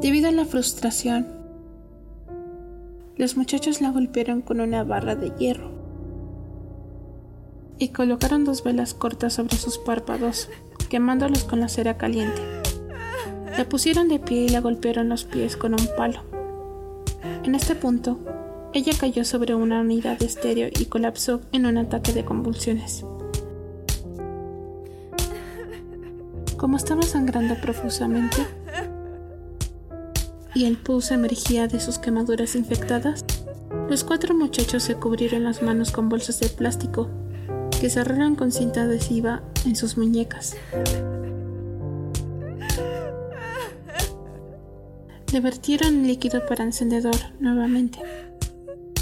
Debido 0.00 0.28
a 0.28 0.32
la 0.32 0.44
frustración, 0.44 1.26
los 3.16 3.36
muchachos 3.36 3.80
la 3.80 3.90
golpearon 3.90 4.40
con 4.40 4.60
una 4.60 4.84
barra 4.84 5.16
de 5.16 5.32
hierro 5.36 5.72
y 7.76 7.88
colocaron 7.88 8.44
dos 8.44 8.62
velas 8.62 8.94
cortas 8.94 9.32
sobre 9.32 9.56
sus 9.56 9.78
párpados, 9.78 10.48
quemándolos 10.88 11.44
con 11.44 11.60
la 11.60 11.68
cera 11.68 11.96
caliente. 11.96 12.40
La 13.56 13.68
pusieron 13.68 14.08
de 14.08 14.18
pie 14.18 14.42
y 14.44 14.48
la 14.48 14.60
golpearon 14.60 15.08
los 15.08 15.24
pies 15.24 15.56
con 15.56 15.74
un 15.74 15.88
palo. 15.96 16.22
En 17.44 17.54
este 17.54 17.74
punto, 17.74 18.18
ella 18.72 18.92
cayó 18.98 19.24
sobre 19.24 19.54
una 19.54 19.80
unidad 19.80 20.18
de 20.18 20.26
estéreo 20.26 20.68
y 20.78 20.86
colapsó 20.86 21.40
en 21.52 21.66
un 21.66 21.78
ataque 21.78 22.12
de 22.12 22.24
convulsiones. 22.24 23.04
Como 26.56 26.76
estaba 26.76 27.02
sangrando 27.02 27.54
profusamente, 27.60 28.36
y 30.54 30.64
el 30.64 30.76
pus 30.76 31.10
emergía 31.10 31.68
de 31.68 31.80
sus 31.80 31.98
quemaduras 31.98 32.56
infectadas, 32.56 33.24
los 33.88 34.04
cuatro 34.04 34.34
muchachos 34.34 34.82
se 34.82 34.96
cubrieron 34.96 35.44
las 35.44 35.62
manos 35.62 35.90
con 35.90 36.08
bolsas 36.08 36.40
de 36.40 36.48
plástico 36.48 37.08
que 37.80 37.90
cerraron 37.90 38.34
con 38.34 38.50
cinta 38.50 38.82
adhesiva 38.82 39.42
en 39.64 39.76
sus 39.76 39.96
muñecas. 39.96 40.56
Le 45.32 45.40
vertieron 45.40 46.06
líquido 46.06 46.44
para 46.46 46.64
encendedor 46.64 47.16
nuevamente 47.38 47.98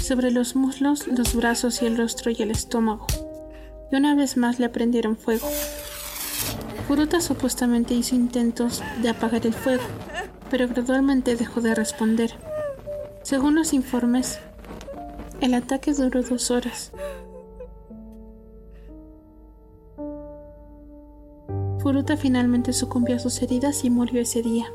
sobre 0.07 0.31
los 0.31 0.55
muslos, 0.55 1.07
los 1.07 1.35
brazos 1.35 1.81
y 1.81 1.85
el 1.85 1.97
rostro 1.97 2.31
y 2.31 2.41
el 2.41 2.51
estómago, 2.51 3.07
y 3.91 3.95
una 3.95 4.15
vez 4.15 4.37
más 4.37 4.59
le 4.59 4.69
prendieron 4.69 5.17
fuego. 5.17 5.47
Furuta 6.87 7.19
supuestamente 7.19 7.93
hizo 7.93 8.15
intentos 8.15 8.81
de 9.01 9.09
apagar 9.09 9.45
el 9.45 9.53
fuego, 9.53 9.83
pero 10.49 10.67
gradualmente 10.67 11.35
dejó 11.35 11.59
de 11.59 11.75
responder. 11.75 12.31
Según 13.23 13.55
los 13.55 13.73
informes, 13.73 14.39
el 15.41 15.53
ataque 15.53 15.93
duró 15.93 16.21
dos 16.23 16.51
horas. 16.51 16.91
Furuta 21.79 22.17
finalmente 22.17 22.73
sucumbió 22.73 23.15
a 23.15 23.19
sus 23.19 23.41
heridas 23.41 23.83
y 23.83 23.89
murió 23.89 24.21
ese 24.21 24.41
día. 24.41 24.67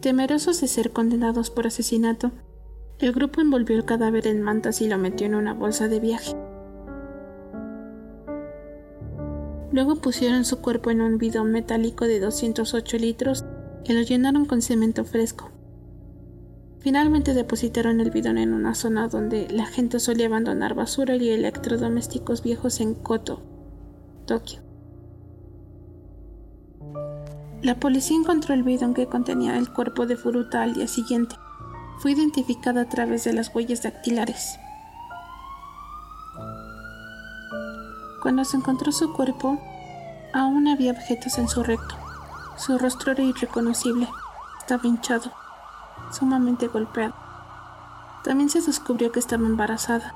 Temerosos 0.00 0.60
de 0.60 0.66
ser 0.66 0.90
condenados 0.90 1.50
por 1.50 1.68
asesinato, 1.68 2.32
el 2.98 3.12
grupo 3.12 3.40
envolvió 3.40 3.76
el 3.76 3.84
cadáver 3.84 4.26
en 4.26 4.42
mantas 4.42 4.80
y 4.80 4.88
lo 4.88 4.98
metió 4.98 5.28
en 5.28 5.36
una 5.36 5.54
bolsa 5.54 5.86
de 5.86 6.00
viaje. 6.00 6.34
Luego 9.70 9.94
pusieron 9.94 10.44
su 10.44 10.60
cuerpo 10.60 10.90
en 10.90 11.02
un 11.02 11.18
bidón 11.18 11.52
metálico 11.52 12.08
de 12.08 12.18
208 12.18 12.96
litros 12.98 13.44
y 13.84 13.92
lo 13.92 14.02
llenaron 14.02 14.44
con 14.44 14.60
cemento 14.60 15.04
fresco. 15.04 15.51
Finalmente 16.82 17.32
depositaron 17.32 18.00
el 18.00 18.10
bidón 18.10 18.38
en 18.38 18.52
una 18.52 18.74
zona 18.74 19.06
donde 19.06 19.48
la 19.50 19.66
gente 19.66 20.00
solía 20.00 20.26
abandonar 20.26 20.74
basura 20.74 21.14
y 21.14 21.30
electrodomésticos 21.30 22.42
viejos 22.42 22.80
en 22.80 22.94
Koto, 22.94 23.40
Tokio. 24.26 24.60
La 27.62 27.78
policía 27.78 28.16
encontró 28.16 28.52
el 28.54 28.64
bidón 28.64 28.94
que 28.94 29.06
contenía 29.06 29.56
el 29.56 29.72
cuerpo 29.72 30.06
de 30.06 30.16
Furuta 30.16 30.62
al 30.62 30.74
día 30.74 30.88
siguiente, 30.88 31.36
fue 31.98 32.12
identificada 32.12 32.80
a 32.80 32.88
través 32.88 33.22
de 33.22 33.32
las 33.32 33.54
huellas 33.54 33.84
dactilares. 33.84 34.58
Cuando 38.22 38.44
se 38.44 38.56
encontró 38.56 38.90
su 38.90 39.12
cuerpo, 39.12 39.56
aún 40.32 40.66
había 40.66 40.90
objetos 40.90 41.38
en 41.38 41.46
su 41.46 41.62
recto. 41.62 41.94
Su 42.56 42.76
rostro 42.76 43.12
era 43.12 43.22
irreconocible, 43.22 44.08
estaba 44.58 44.88
hinchado, 44.88 45.30
sumamente 46.12 46.68
golpeado. 46.68 47.14
También 48.24 48.50
se 48.50 48.60
descubrió 48.60 49.10
que 49.10 49.20
estaba 49.20 49.46
embarazada, 49.46 50.14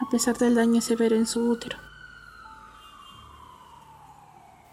a 0.00 0.10
pesar 0.10 0.38
del 0.38 0.54
daño 0.54 0.80
severo 0.80 1.16
en 1.16 1.26
su 1.26 1.48
útero. 1.48 1.78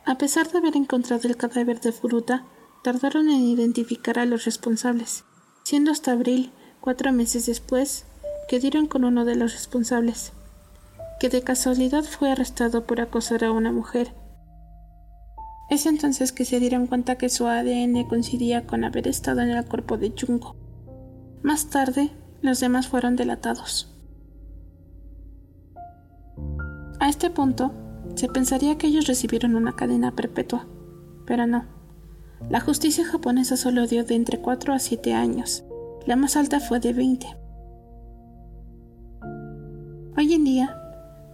A 0.06 0.16
pesar 0.16 0.50
de 0.52 0.58
haber 0.58 0.76
encontrado 0.76 1.28
el 1.28 1.38
cadáver 1.38 1.80
de 1.80 1.92
Furuta, 1.92 2.44
tardaron 2.84 3.30
en 3.30 3.42
identificar 3.42 4.20
a 4.20 4.26
los 4.26 4.46
responsables, 4.46 5.24
siendo 5.64 5.92
hasta 5.92 6.12
abril, 6.12 6.52
cuatro 6.82 7.12
meses 7.14 7.46
después, 7.46 8.06
que 8.48 8.60
dieron 8.60 8.88
con 8.88 9.06
uno 9.06 9.24
de 9.24 9.36
los 9.36 9.54
responsables, 9.54 10.34
que 11.20 11.30
de 11.30 11.42
casualidad 11.42 12.04
fue 12.04 12.32
arrestado 12.32 12.86
por 12.86 13.00
acosar 13.00 13.46
a 13.46 13.52
una 13.52 13.72
mujer. 13.72 14.14
Es 15.70 15.86
entonces 15.86 16.32
que 16.32 16.46
se 16.46 16.60
dieron 16.60 16.88
cuenta 16.88 17.18
que 17.18 17.30
su 17.30 17.48
ADN 17.48 18.04
coincidía 18.08 18.68
con 18.68 18.84
haber 18.84 19.08
estado 19.08 19.42
en 19.42 19.50
el 19.50 19.66
cuerpo 19.66 19.98
de 19.98 20.14
Junko. 20.20 20.56
Más 21.42 21.70
tarde, 21.70 22.12
los 22.42 22.60
demás 22.60 22.88
fueron 22.88 23.16
delatados. 23.16 23.90
A 27.00 27.10
este 27.10 27.30
punto, 27.30 27.72
se 28.16 28.28
pensaría 28.28 28.78
que 28.78 28.88
ellos 28.88 29.08
recibieron 29.08 29.56
una 29.56 29.76
cadena 29.76 30.16
perpetua, 30.16 30.68
pero 31.26 31.48
no. 31.48 31.66
La 32.50 32.60
justicia 32.60 33.06
japonesa 33.06 33.58
solo 33.58 33.88
dio 33.88 34.04
de 34.04 34.16
entre 34.16 34.40
4 34.40 34.74
a 34.74 34.80
7 34.80 35.14
años. 35.14 35.64
La 36.06 36.16
más 36.16 36.36
alta 36.36 36.60
fue 36.60 36.80
de 36.80 36.94
20. 36.94 37.28
Hoy 40.18 40.34
en 40.34 40.44
día, 40.44 40.78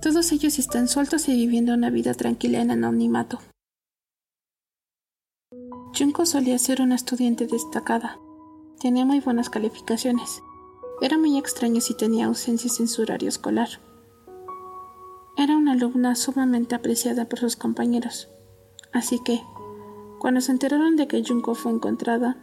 todos 0.02 0.32
ellos 0.32 0.60
están 0.60 0.88
sueltos 0.88 1.28
y 1.28 1.36
viviendo 1.36 1.74
una 1.74 1.90
vida 1.90 2.14
tranquila 2.14 2.62
en 2.62 2.72
anonimato. 2.72 3.40
Junko 5.98 6.26
solía 6.26 6.58
ser 6.60 6.82
una 6.82 6.96
estudiante 6.96 7.48
destacada. 7.48 8.20
Tenía 8.80 9.06
muy 9.06 9.20
buenas 9.20 9.50
calificaciones. 9.50 10.42
Era 11.02 11.18
muy 11.18 11.38
extraño 11.38 11.82
si 11.82 11.96
tenía 11.96 12.28
ausencias 12.28 12.80
en 12.80 12.88
su 12.88 13.02
horario 13.02 13.28
escolar. 13.28 13.70
Era 15.36 15.58
una 15.58 15.74
alumna 15.74 16.16
sumamente 16.16 16.76
apreciada 16.76 17.26
por 17.26 17.40
sus 17.40 17.56
compañeros. 17.56 18.30
Así 18.94 19.20
que, 19.24 19.42
cuando 20.20 20.42
se 20.42 20.52
enteraron 20.52 20.96
de 20.96 21.08
que 21.08 21.24
Junko 21.26 21.56
fue 21.56 21.72
encontrada, 21.72 22.38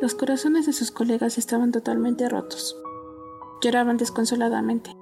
los 0.00 0.14
corazones 0.14 0.66
de 0.66 0.72
sus 0.72 0.90
colegas 0.90 1.38
estaban 1.38 1.72
totalmente 1.72 2.28
rotos. 2.28 2.76
Lloraban 3.62 3.96
desconsoladamente. 3.96 4.96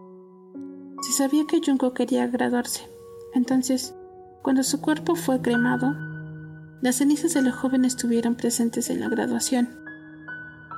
Se 1.03 1.13
sabía 1.13 1.47
que 1.47 1.61
Junko 1.65 1.93
quería 1.93 2.27
graduarse. 2.27 2.89
Entonces, 3.35 3.95
cuando 4.43 4.63
su 4.63 4.81
cuerpo 4.81 5.17
fue 5.17 5.41
cremado, 5.41 6.10
las 6.81 6.97
cenizas 6.97 7.35
de 7.35 7.43
la 7.43 7.53
joven 7.53 7.85
estuvieron 7.85 8.37
presentes 8.37 8.89
en 8.91 9.01
la 9.01 9.09
graduación. 9.09 9.69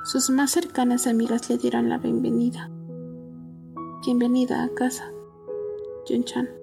Sus 0.05 0.29
más 0.29 0.51
cercanas 0.51 1.07
amigas 1.07 1.49
le 1.49 1.57
dieron 1.57 1.87
la 1.87 1.97
bienvenida. 1.97 2.69
Bienvenida 4.05 4.63
a 4.63 4.69
casa, 4.73 5.09
Jun-chan. 6.07 6.62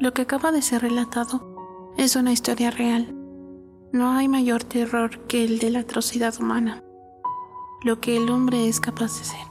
Lo 0.00 0.14
que 0.14 0.22
acaba 0.22 0.50
de 0.50 0.62
ser 0.62 0.80
relatado 0.80 1.92
es 1.98 2.16
una 2.16 2.32
historia 2.32 2.70
real. 2.70 3.14
No 3.92 4.12
hay 4.12 4.28
mayor 4.28 4.64
terror 4.64 5.26
que 5.26 5.44
el 5.44 5.58
de 5.58 5.68
la 5.68 5.80
atrocidad 5.80 6.34
humana, 6.40 6.82
lo 7.82 8.00
que 8.00 8.16
el 8.16 8.30
hombre 8.30 8.66
es 8.66 8.80
capaz 8.80 9.18
de 9.18 9.24
ser. 9.24 9.49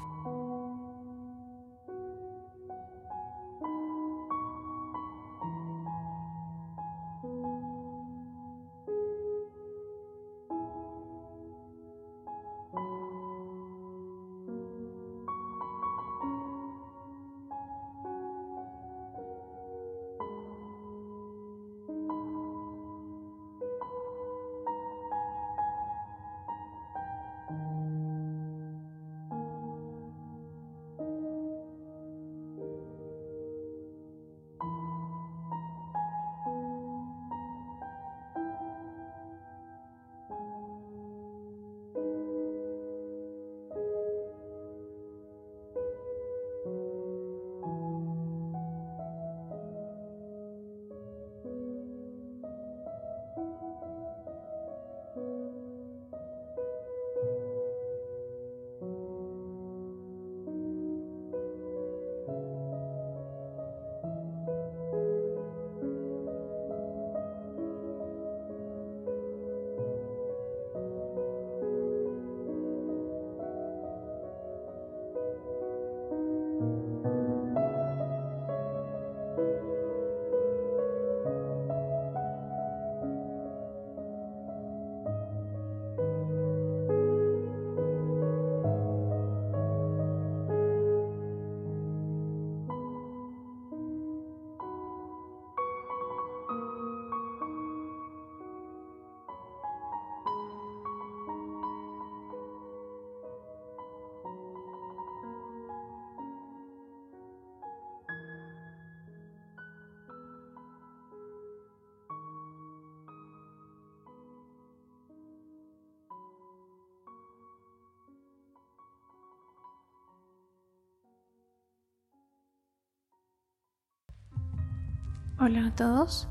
Hola 125.42 125.68
a 125.68 125.72
todos. 125.74 126.28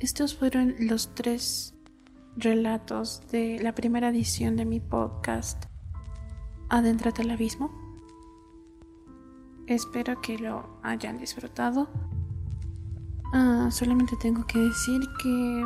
Estos 0.00 0.34
fueron 0.34 0.74
los 0.80 1.14
tres 1.14 1.72
relatos 2.36 3.22
de 3.30 3.60
la 3.62 3.76
primera 3.76 4.08
edición 4.08 4.56
de 4.56 4.64
mi 4.64 4.80
podcast 4.80 5.66
Adéntrate 6.68 7.22
al 7.22 7.30
abismo. 7.30 7.70
Espero 9.68 10.20
que 10.20 10.36
lo 10.36 10.80
hayan 10.82 11.18
disfrutado. 11.18 11.88
Ah, 13.32 13.68
solamente 13.70 14.16
tengo 14.20 14.44
que 14.48 14.58
decir 14.58 15.00
que 15.22 15.64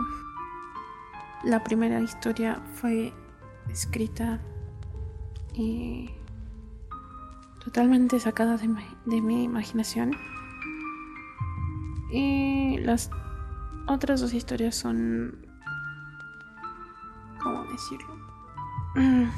la 1.42 1.64
primera 1.64 2.02
historia 2.02 2.62
fue 2.74 3.14
escrita 3.70 4.42
y 5.54 6.10
totalmente 7.64 8.20
sacada 8.20 8.58
de 8.58 8.68
mi, 8.68 8.84
de 9.06 9.22
mi 9.22 9.42
imaginación. 9.44 10.14
Y 12.12 12.78
las 12.78 13.10
otras 13.86 14.20
dos 14.20 14.34
historias 14.34 14.74
son... 14.74 15.46
¿Cómo 17.42 17.64
decirlo? 17.64 18.14
Mm, 18.94 19.30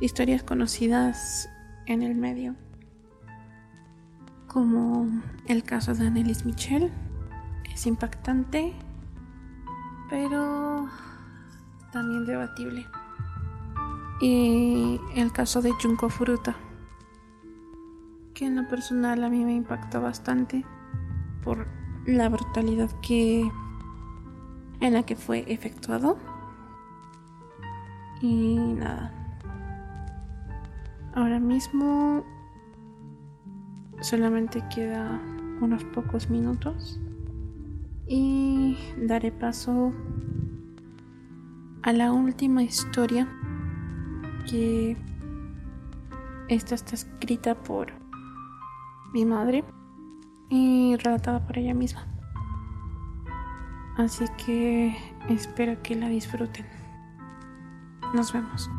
historias 0.00 0.42
conocidas 0.42 1.48
en 1.86 2.02
el 2.02 2.14
medio. 2.14 2.54
Como 4.46 5.08
el 5.46 5.64
caso 5.64 5.94
de 5.94 6.06
Annelies 6.06 6.44
Michel. 6.44 6.92
Es 7.72 7.86
impactante, 7.86 8.74
pero 10.08 10.88
también 11.92 12.26
debatible. 12.26 12.86
Y 14.20 15.00
el 15.14 15.32
caso 15.32 15.62
de 15.62 15.72
Junko 15.72 16.10
Furuta, 16.10 16.56
que 18.34 18.46
en 18.46 18.56
lo 18.56 18.68
personal 18.68 19.24
a 19.24 19.30
mí 19.30 19.44
me 19.44 19.54
impacta 19.54 19.98
bastante 19.98 20.64
por 21.44 21.66
la 22.06 22.28
brutalidad 22.28 22.90
que 23.00 23.50
en 24.80 24.92
la 24.92 25.02
que 25.02 25.16
fue 25.16 25.44
efectuado. 25.46 26.18
Y 28.20 28.56
nada. 28.56 29.12
Ahora 31.14 31.40
mismo 31.40 32.24
solamente 34.00 34.62
queda 34.74 35.20
unos 35.60 35.84
pocos 35.84 36.30
minutos 36.30 37.00
y 38.06 38.76
daré 38.96 39.30
paso 39.32 39.92
a 41.82 41.92
la 41.92 42.12
última 42.12 42.62
historia 42.62 43.28
que 44.48 44.96
esta 46.48 46.74
está 46.74 46.94
escrita 46.94 47.54
por 47.54 47.92
mi 49.12 49.24
madre 49.24 49.64
y 50.90 50.96
relatada 50.96 51.46
por 51.46 51.58
ella 51.58 51.74
misma. 51.74 52.06
Así 53.96 54.24
que 54.44 54.96
espero 55.28 55.82
que 55.82 55.94
la 55.94 56.08
disfruten. 56.08 56.66
Nos 58.14 58.32
vemos. 58.32 58.70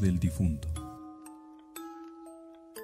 Del 0.00 0.18
difunto. 0.18 0.68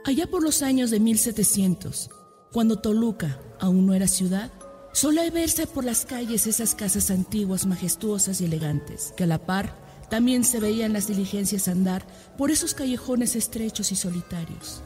Allá 0.04 0.28
por 0.28 0.42
los 0.42 0.62
años 0.62 0.90
de 0.90 1.00
1700, 1.00 2.08
cuando 2.52 2.78
Toluca 2.78 3.38
aún 3.58 3.86
no 3.86 3.94
era 3.94 4.06
ciudad, 4.06 4.52
solía 4.92 5.28
verse 5.30 5.66
por 5.66 5.84
las 5.84 6.04
calles 6.04 6.46
esas 6.46 6.74
casas 6.74 7.10
antiguas, 7.10 7.66
majestuosas 7.66 8.40
y 8.40 8.44
elegantes, 8.44 9.12
que 9.16 9.24
a 9.24 9.26
la 9.26 9.44
par 9.44 9.76
también 10.08 10.44
se 10.44 10.60
veían 10.60 10.92
las 10.92 11.08
diligencias 11.08 11.68
andar 11.68 12.06
por 12.38 12.50
esos 12.50 12.74
callejones 12.74 13.34
estrechos 13.34 13.90
y 13.92 13.96
solitarios. 13.96 14.82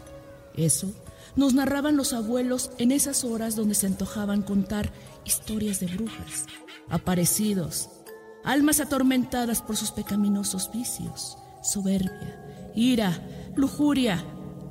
Eso 0.54 0.92
nos 1.36 1.52
narraban 1.52 1.96
los 1.96 2.12
abuelos 2.12 2.70
en 2.78 2.90
esas 2.90 3.24
horas 3.24 3.54
donde 3.54 3.74
se 3.74 3.86
antojaban 3.86 4.42
contar 4.42 4.92
historias 5.24 5.80
de 5.80 5.86
brujas, 5.88 6.46
aparecidos, 6.88 7.90
almas 8.44 8.80
atormentadas 8.80 9.60
por 9.60 9.76
sus 9.76 9.90
pecaminosos 9.90 10.70
vicios, 10.72 11.38
soberbia, 11.64 12.72
ira, 12.74 13.18
lujuria, 13.56 14.22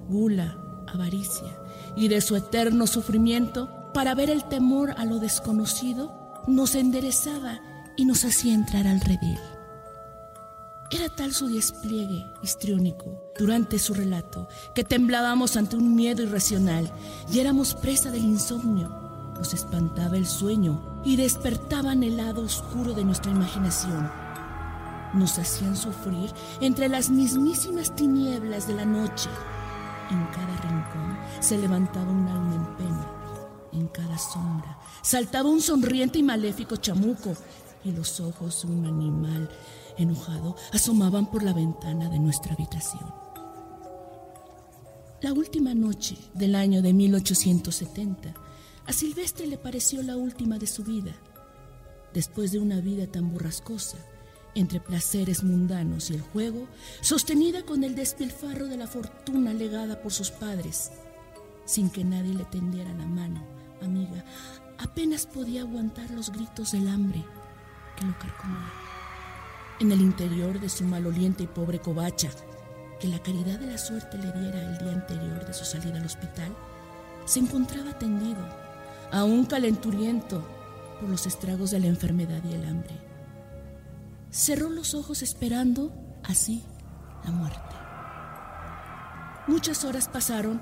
gula, 0.07 0.57
avaricia, 0.87 1.57
y 1.95 2.07
de 2.07 2.21
su 2.21 2.35
eterno 2.35 2.87
sufrimiento, 2.87 3.91
para 3.93 4.15
ver 4.15 4.29
el 4.29 4.43
temor 4.45 4.91
a 4.97 5.05
lo 5.05 5.19
desconocido, 5.19 6.43
nos 6.47 6.75
enderezaba 6.75 7.59
y 7.97 8.05
nos 8.05 8.23
hacía 8.25 8.53
entrar 8.53 8.87
al 8.87 9.01
redil. 9.01 9.39
Era 10.91 11.09
tal 11.09 11.33
su 11.33 11.47
despliegue 11.47 12.25
histriónico 12.43 13.31
durante 13.37 13.79
su 13.79 13.95
relato 13.95 14.47
que 14.75 14.83
temblábamos 14.83 15.57
ante 15.57 15.75
un 15.75 15.95
miedo 15.95 16.21
irracional 16.21 16.91
y 17.31 17.39
éramos 17.39 17.73
presa 17.73 18.11
del 18.11 18.23
insomnio. 18.23 18.89
Nos 19.35 19.55
espantaba 19.55 20.17
el 20.17 20.27
sueño 20.27 21.01
y 21.03 21.15
despertaban 21.15 22.03
el 22.03 22.17
lado 22.17 22.43
oscuro 22.43 22.93
de 22.93 23.03
nuestra 23.03 23.31
imaginación 23.31 24.22
nos 25.13 25.37
hacían 25.37 25.75
sufrir 25.75 26.31
entre 26.61 26.89
las 26.89 27.09
mismísimas 27.09 27.95
tinieblas 27.95 28.67
de 28.67 28.75
la 28.75 28.85
noche. 28.85 29.29
En 30.09 30.25
cada 30.27 30.55
rincón 30.57 31.17
se 31.39 31.57
levantaba 31.57 32.11
un 32.11 32.27
alma 32.27 32.55
en 32.55 32.77
pena. 32.77 33.09
En 33.71 33.87
cada 33.87 34.17
sombra 34.17 34.77
saltaba 35.01 35.49
un 35.49 35.61
sonriente 35.61 36.19
y 36.19 36.23
maléfico 36.23 36.75
chamuco 36.75 37.33
y 37.83 37.91
los 37.91 38.19
ojos 38.19 38.65
de 38.65 38.71
un 38.71 38.85
animal 38.85 39.49
enojado 39.97 40.55
asomaban 40.71 41.29
por 41.29 41.43
la 41.43 41.53
ventana 41.53 42.09
de 42.09 42.19
nuestra 42.19 42.53
habitación. 42.53 43.13
La 45.21 45.33
última 45.33 45.73
noche 45.73 46.17
del 46.33 46.55
año 46.55 46.81
de 46.81 46.93
1870, 46.93 48.33
a 48.85 48.93
Silvestre 48.93 49.47
le 49.47 49.57
pareció 49.57 50.03
la 50.03 50.17
última 50.17 50.59
de 50.59 50.67
su 50.67 50.83
vida. 50.83 51.15
Después 52.13 52.51
de 52.51 52.59
una 52.59 52.81
vida 52.81 53.07
tan 53.07 53.31
borrascosa, 53.31 53.97
entre 54.55 54.79
placeres 54.79 55.43
mundanos 55.43 56.09
y 56.09 56.15
el 56.15 56.21
juego, 56.21 56.67
sostenida 57.01 57.63
con 57.63 57.83
el 57.83 57.95
despilfarro 57.95 58.67
de 58.67 58.77
la 58.77 58.87
fortuna 58.87 59.53
legada 59.53 60.01
por 60.01 60.11
sus 60.11 60.31
padres, 60.31 60.91
sin 61.65 61.89
que 61.89 62.03
nadie 62.03 62.33
le 62.33 62.45
tendiera 62.45 62.93
la 62.93 63.05
mano, 63.05 63.43
amiga, 63.81 64.23
apenas 64.77 65.25
podía 65.25 65.61
aguantar 65.61 66.09
los 66.11 66.31
gritos 66.31 66.71
del 66.71 66.87
hambre 66.87 67.23
que 67.97 68.05
lo 68.05 68.17
carcomía. 68.19 68.71
En 69.79 69.91
el 69.91 70.01
interior 70.01 70.59
de 70.59 70.69
su 70.69 70.83
maloliente 70.83 71.43
y 71.43 71.47
pobre 71.47 71.79
covacha, 71.79 72.29
que 72.99 73.07
la 73.07 73.21
caridad 73.21 73.59
de 73.59 73.67
la 73.67 73.77
suerte 73.77 74.17
le 74.17 74.31
diera 74.31 74.61
el 74.61 74.77
día 74.77 74.93
anterior 74.93 75.45
de 75.45 75.53
su 75.53 75.65
salida 75.65 75.97
al 75.97 76.05
hospital, 76.05 76.55
se 77.25 77.39
encontraba 77.39 77.97
tendido, 77.97 78.45
aún 79.11 79.45
calenturiento 79.45 80.45
por 80.99 81.09
los 81.09 81.25
estragos 81.25 81.71
de 81.71 81.79
la 81.79 81.87
enfermedad 81.87 82.41
y 82.49 82.53
el 82.53 82.65
hambre 82.65 83.12
cerró 84.33 84.69
los 84.69 84.95
ojos 84.95 85.21
esperando, 85.21 85.93
así, 86.23 86.63
la 87.23 87.31
muerte. 87.31 87.59
Muchas 89.47 89.85
horas 89.85 90.09
pasaron, 90.09 90.59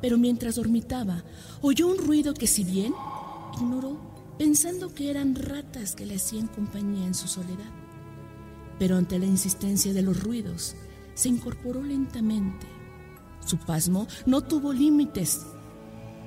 pero 0.00 0.18
mientras 0.18 0.56
dormitaba, 0.56 1.22
oyó 1.60 1.86
un 1.86 1.98
ruido 1.98 2.34
que 2.34 2.48
si 2.48 2.64
bien 2.64 2.92
ignoró, 3.56 4.34
pensando 4.36 4.92
que 4.92 5.10
eran 5.10 5.36
ratas 5.36 5.94
que 5.94 6.04
le 6.04 6.16
hacían 6.16 6.48
compañía 6.48 7.06
en 7.06 7.14
su 7.14 7.28
soledad. 7.28 7.70
Pero 8.80 8.96
ante 8.96 9.20
la 9.20 9.26
insistencia 9.26 9.92
de 9.92 10.02
los 10.02 10.20
ruidos, 10.20 10.74
se 11.14 11.28
incorporó 11.28 11.84
lentamente. 11.84 12.66
Su 13.46 13.58
pasmo 13.58 14.08
no 14.26 14.40
tuvo 14.40 14.72
límites, 14.72 15.46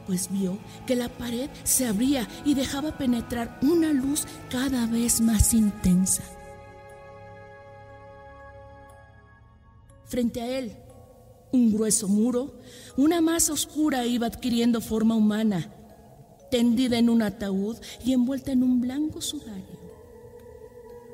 pues 0.06 0.32
vio 0.32 0.58
que 0.86 0.96
la 0.96 1.10
pared 1.10 1.50
se 1.66 1.86
abría 1.86 2.30
y 2.46 2.54
dejaba 2.54 2.98
penetrar 2.98 3.60
una 3.62 3.92
luz 3.92 4.26
cada 4.50 4.86
vez 4.86 5.20
más 5.20 5.54
intensa. 5.54 6.24
Frente 10.08 10.42
a 10.42 10.58
él, 10.58 10.76
un 11.52 11.72
grueso 11.72 12.08
muro, 12.08 12.54
una 12.96 13.20
masa 13.20 13.52
oscura 13.52 14.06
iba 14.06 14.28
adquiriendo 14.28 14.80
forma 14.80 15.16
humana, 15.16 15.70
tendida 16.50 16.98
en 16.98 17.10
un 17.10 17.22
ataúd 17.22 17.78
y 18.06 18.14
envuelta 18.14 18.54
en 18.54 18.64
un 18.64 18.80
blanco 18.80 19.22
sudario. 19.22 19.78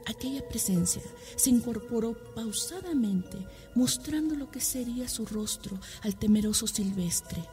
Aquella 0.06 0.48
presencia 0.48 1.02
se 1.36 1.50
incorporó 1.50 2.14
pausadamente, 2.36 3.38
mostrando 3.74 4.36
lo 4.36 4.52
que 4.52 4.60
sería 4.60 5.08
su 5.08 5.26
rostro 5.26 5.80
al 6.02 6.16
temeroso 6.16 6.68
silvestre. 6.68 7.44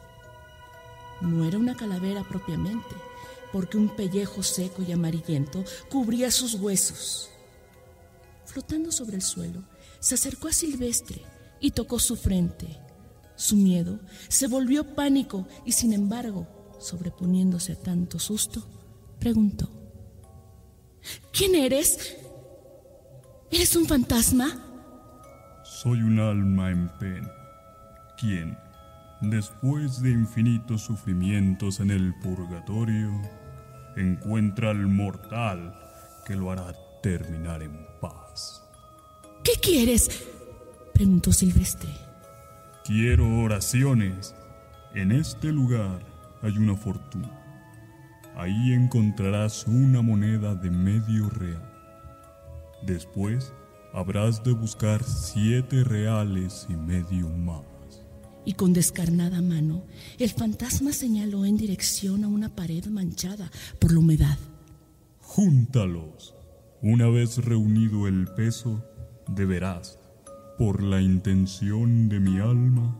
No 1.21 1.45
era 1.45 1.57
una 1.57 1.75
calavera 1.75 2.23
propiamente, 2.27 2.95
porque 3.51 3.77
un 3.77 3.89
pellejo 3.95 4.43
seco 4.43 4.83
y 4.83 4.91
amarillento 4.91 5.63
cubría 5.89 6.29
sus 6.29 6.55
huesos. 6.55 7.29
Flotando 8.45 8.91
sobre 8.91 9.15
el 9.15 9.21
suelo, 9.21 9.63
se 10.01 10.15
acercó 10.15 10.49
a 10.49 10.51
Silvestre 10.51 11.21
y 11.61 11.71
tocó 11.71 11.99
su 11.99 12.17
frente. 12.17 12.77
Su 13.35 13.55
miedo 13.55 14.01
se 14.27 14.47
volvió 14.47 14.95
pánico 14.95 15.47
y 15.63 15.71
sin 15.71 15.93
embargo, 15.93 16.75
sobreponiéndose 16.79 17.73
a 17.73 17.75
tanto 17.79 18.19
susto, 18.19 18.67
preguntó, 19.19 19.69
¿Quién 21.31 21.55
eres? 21.55 22.17
¿Eres 23.51 23.75
un 23.75 23.85
fantasma? 23.85 24.47
Soy 25.63 26.01
un 26.01 26.19
alma 26.19 26.71
en 26.71 26.89
pena, 26.99 27.31
quien, 28.19 28.57
después 29.21 30.01
de 30.01 30.11
infinitos 30.11 30.81
sufrimientos 30.81 31.79
en 31.79 31.91
el 31.91 32.13
purgatorio, 32.19 33.11
encuentra 33.95 34.71
al 34.71 34.87
mortal 34.87 35.75
que 36.25 36.35
lo 36.35 36.51
hará 36.51 36.73
terminar 37.01 37.63
en 37.63 37.85
paz. 37.99 38.20
¿Qué 39.43 39.53
quieres? 39.61 40.09
preguntó 40.93 41.31
Silvestre. 41.33 41.89
Quiero 42.85 43.39
oraciones. 43.39 44.35
En 44.93 45.11
este 45.11 45.51
lugar 45.51 46.05
hay 46.41 46.57
una 46.57 46.75
fortuna. 46.75 47.31
Ahí 48.35 48.73
encontrarás 48.73 49.65
una 49.67 50.01
moneda 50.01 50.55
de 50.55 50.69
medio 50.69 51.29
real. 51.29 51.71
Después 52.83 53.53
habrás 53.93 54.43
de 54.43 54.51
buscar 54.51 55.03
siete 55.03 55.83
reales 55.83 56.67
y 56.69 56.73
medio 56.73 57.29
más. 57.29 57.61
Y 58.45 58.53
con 58.53 58.73
descarnada 58.73 59.41
mano, 59.41 59.83
el 60.17 60.29
fantasma 60.29 60.93
señaló 60.93 61.45
en 61.45 61.57
dirección 61.57 62.23
a 62.23 62.27
una 62.27 62.49
pared 62.49 62.85
manchada 62.87 63.51
por 63.79 63.91
la 63.91 63.99
humedad. 63.99 64.37
Júntalos. 65.19 66.35
Una 66.81 67.07
vez 67.07 67.37
reunido 67.37 68.07
el 68.07 68.27
peso, 68.29 68.83
deberás, 69.35 69.97
por 70.57 70.81
la 70.81 71.01
intención 71.01 72.09
de 72.09 72.19
mi 72.19 72.39
alma, 72.39 72.95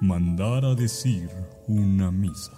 mandar 0.00 0.64
a 0.64 0.74
decir 0.74 1.30
una 1.66 2.10
misa. 2.10 2.52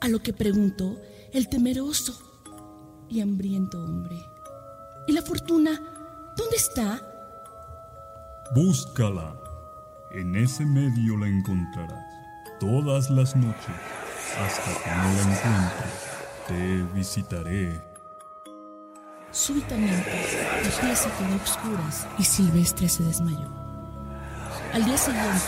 A 0.00 0.08
lo 0.08 0.20
que 0.22 0.32
preguntó 0.32 0.96
el 1.32 1.48
temeroso 1.48 2.18
y 3.08 3.20
hambriento 3.20 3.82
hombre. 3.82 4.16
¿Y 5.06 5.12
la 5.12 5.22
fortuna? 5.22 5.70
¿Dónde 6.36 6.56
está? 6.56 7.02
Búscala. 8.54 9.36
En 10.12 10.34
ese 10.36 10.64
medio 10.64 11.16
la 11.16 11.28
encontrarás 11.28 12.10
todas 12.60 13.10
las 13.10 13.34
noches. 13.34 13.74
Hasta 14.38 14.84
que 14.84 14.90
no 14.90 15.12
la 15.14 15.22
encuentres, 15.22 15.94
te 16.46 16.82
visitaré. 16.94 17.89
Súbitamente, 19.32 20.10
la 20.64 20.80
pieza 20.80 21.08
quedó 21.16 21.32
a 21.32 21.42
oscuras 21.42 22.06
y 22.18 22.24
Silvestre 22.24 22.88
se 22.88 23.04
desmayó. 23.04 23.48
Al 24.72 24.84
día 24.84 24.98
siguiente, 24.98 25.38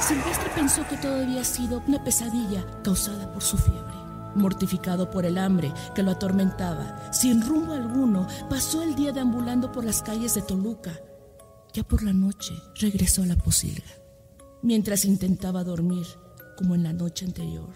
Silvestre 0.00 0.50
pensó 0.54 0.86
que 0.88 0.98
todo 0.98 1.22
había 1.22 1.42
sido 1.42 1.82
una 1.86 2.04
pesadilla 2.04 2.64
causada 2.82 3.32
por 3.32 3.42
su 3.42 3.56
fiebre. 3.56 3.94
Mortificado 4.34 5.10
por 5.10 5.24
el 5.24 5.38
hambre 5.38 5.72
que 5.94 6.02
lo 6.02 6.10
atormentaba, 6.10 7.12
sin 7.12 7.40
rumbo 7.40 7.72
alguno, 7.72 8.26
pasó 8.50 8.82
el 8.82 8.94
día 8.94 9.12
deambulando 9.12 9.72
por 9.72 9.84
las 9.84 10.02
calles 10.02 10.34
de 10.34 10.42
Toluca. 10.42 11.00
Ya 11.72 11.82
por 11.82 12.02
la 12.02 12.12
noche 12.12 12.54
regresó 12.74 13.22
a 13.22 13.26
la 13.26 13.36
posilga. 13.36 13.84
Mientras 14.62 15.04
intentaba 15.04 15.64
dormir, 15.64 16.06
como 16.56 16.74
en 16.74 16.82
la 16.82 16.92
noche 16.92 17.24
anterior, 17.24 17.70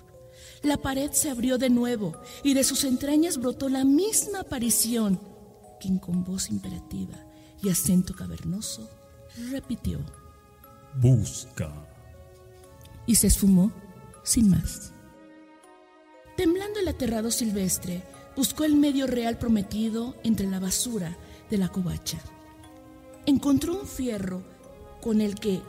la 0.62 0.76
pared 0.76 1.11
se 1.12 1.30
abrió 1.30 1.59
de 1.59 1.70
nuevo 1.70 2.20
y 2.42 2.55
de 2.55 2.64
sus 2.64 2.84
entrañas 2.84 3.38
brotó 3.38 3.68
la 3.68 3.84
misma 3.84 4.40
aparición, 4.40 5.20
quien 5.81 5.99
con 5.99 6.24
voz 6.24 6.51
imperativa 6.51 7.16
y 7.62 7.70
acento 7.70 8.14
cavernoso 8.14 8.89
repitió: 9.51 9.99
Busca. 11.01 11.72
Y 13.07 13.14
se 13.14 13.29
esfumó 13.29 13.72
sin 14.22 14.51
más. 14.51 14.93
Temblando 16.37 16.79
el 16.81 16.89
aterrado 16.89 17.31
silvestre, 17.31 18.05
buscó 18.37 18.64
el 18.64 18.76
medio 18.76 19.07
real 19.07 19.39
prometido 19.39 20.14
entre 20.22 20.47
la 20.47 20.61
basura 20.61 21.16
de 21.51 21.59
la 21.59 21.68
covacha. 21.68 22.18
Encontró 23.26 23.81
un 23.81 23.87
fierro 23.87 24.43
con 25.01 25.20
el 25.20 25.35
que 25.35 25.61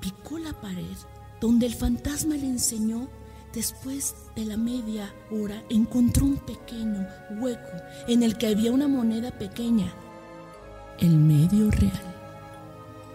picó 0.00 0.38
la 0.38 0.52
pared 0.60 0.96
donde 1.40 1.66
el 1.66 1.74
fantasma 1.74 2.36
le 2.36 2.46
enseñó 2.46 3.08
después 3.52 4.14
de 4.36 4.44
la 4.44 4.56
media 4.56 5.12
hora 5.30 5.62
encontró 5.68 6.24
un 6.24 6.38
pequeño 6.38 7.06
hueco 7.40 7.72
en 8.06 8.22
el 8.22 8.36
que 8.36 8.48
había 8.48 8.72
una 8.72 8.88
moneda 8.88 9.30
pequeña, 9.30 9.92
el 10.98 11.16
medio 11.16 11.70
real. 11.70 12.14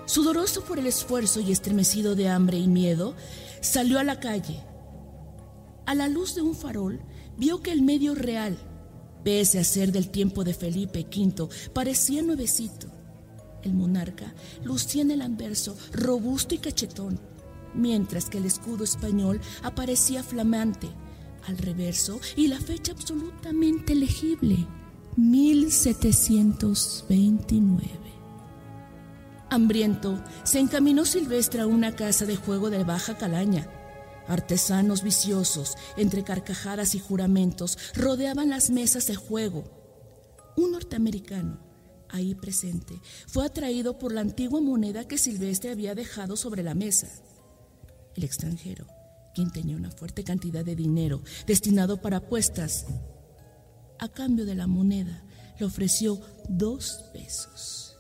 Sudoroso 0.06 0.64
por 0.64 0.80
el 0.80 0.88
esfuerzo 0.88 1.40
y 1.40 1.52
estremecido 1.52 2.16
de 2.16 2.30
hambre 2.30 2.58
y 2.58 2.68
miedo, 2.68 3.16
salió 3.62 4.00
a 4.00 4.04
la 4.04 4.20
calle 4.20 4.64
a 5.86 5.96
la 5.96 6.08
luz 6.08 6.36
de 6.36 6.42
un 6.42 6.56
farol, 6.56 7.02
vio 7.38 7.62
que 7.62 7.72
el 7.72 7.82
medio 7.82 8.16
real, 8.16 8.58
pese 9.24 9.60
a 9.60 9.64
ser 9.64 9.92
del 9.92 10.10
tiempo 10.10 10.44
de 10.44 10.54
Felipe 10.54 11.06
V, 11.06 11.50
parecía 11.74 12.22
nuevecito. 12.22 12.88
El 13.64 13.74
monarca 13.74 14.34
lucía 14.64 15.02
en 15.02 15.12
el 15.12 15.22
anverso 15.22 15.78
robusto 15.92 16.56
y 16.56 16.58
cachetón, 16.58 17.20
mientras 17.76 18.30
que 18.30 18.38
el 18.38 18.46
escudo 18.46 18.84
español 18.84 19.40
aparecía 19.62 20.24
flamante 20.24 20.90
al 21.48 21.58
reverso 21.58 22.20
y 22.36 22.48
la 22.48 22.60
fecha 22.60 22.92
absolutamente 22.94 23.96
legible, 23.96 24.68
1729. 25.18 27.90
Hambriento, 29.50 30.24
se 30.44 30.60
encaminó 30.60 31.06
Silvestre 31.06 31.62
a 31.62 31.68
una 31.68 31.96
casa 31.96 32.26
de 32.26 32.36
juego 32.36 32.70
de 32.70 32.84
baja 32.84 33.18
calaña 33.18 33.70
Artesanos 34.28 35.04
viciosos, 35.04 35.76
entre 35.98 36.24
carcajadas 36.24 36.96
y 36.96 37.00
juramentos, 37.00 37.78
rodeaban 37.94 38.50
las 38.50 38.70
mesas 38.70 39.08
de 39.08 39.16
juego. 39.16 39.66
Un 40.56 40.72
norteamericano, 40.72 41.60
ahí 42.10 42.36
presente, 42.36 43.02
fue 43.28 43.46
atraído 43.46 44.00
por 44.00 44.14
la 44.14 44.22
antigua 44.22 44.62
moneda 44.62 45.08
que 45.08 45.18
Silvestre 45.18 45.72
había 45.72 45.96
dejado 45.96 46.38
sobre 46.38 46.64
la 46.64 46.74
mesa. 46.74 47.10
El 48.16 48.24
extranjero, 48.24 48.88
quien 49.34 49.52
tenía 49.52 49.76
una 49.76 49.92
fuerte 49.92 50.24
cantidad 50.24 50.64
de 50.64 50.76
dinero 50.76 51.22
destinado 51.48 52.02
para 52.02 52.18
apuestas, 52.18 52.86
a 54.00 54.10
cambio 54.10 54.46
de 54.46 54.56
la 54.56 54.68
moneda, 54.68 55.24
le 55.60 55.66
ofreció 55.66 56.20
dos 56.50 57.06
pesos. 57.14 57.96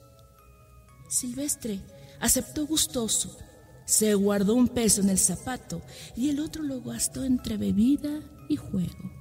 Silvestre 1.09 1.79
aceptó 2.19 2.65
gustoso 2.65 3.37
se 3.85 4.13
guardó 4.13 4.55
un 4.55 4.69
peso 4.69 5.01
en 5.01 5.09
el 5.09 5.19
zapato 5.19 5.81
y 6.15 6.29
el 6.29 6.39
otro 6.39 6.63
lo 6.63 6.81
gastó 6.81 7.23
entre 7.23 7.57
bebida 7.57 8.21
y 8.47 8.55
juego. 8.55 9.11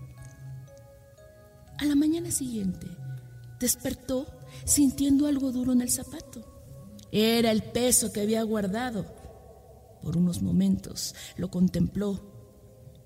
A 1.78 1.84
la 1.84 1.94
mañana 1.94 2.30
siguiente, 2.30 2.86
despertó 3.58 4.26
sintiendo 4.64 5.26
algo 5.26 5.50
duro 5.50 5.72
en 5.72 5.82
el 5.82 5.90
zapato. 5.90 6.48
Era 7.10 7.50
el 7.50 7.62
peso 7.62 8.12
que 8.12 8.20
había 8.20 8.42
guardado. 8.44 9.21
Por 10.02 10.16
unos 10.16 10.42
momentos 10.42 11.14
lo 11.36 11.50
contempló. 11.50 12.20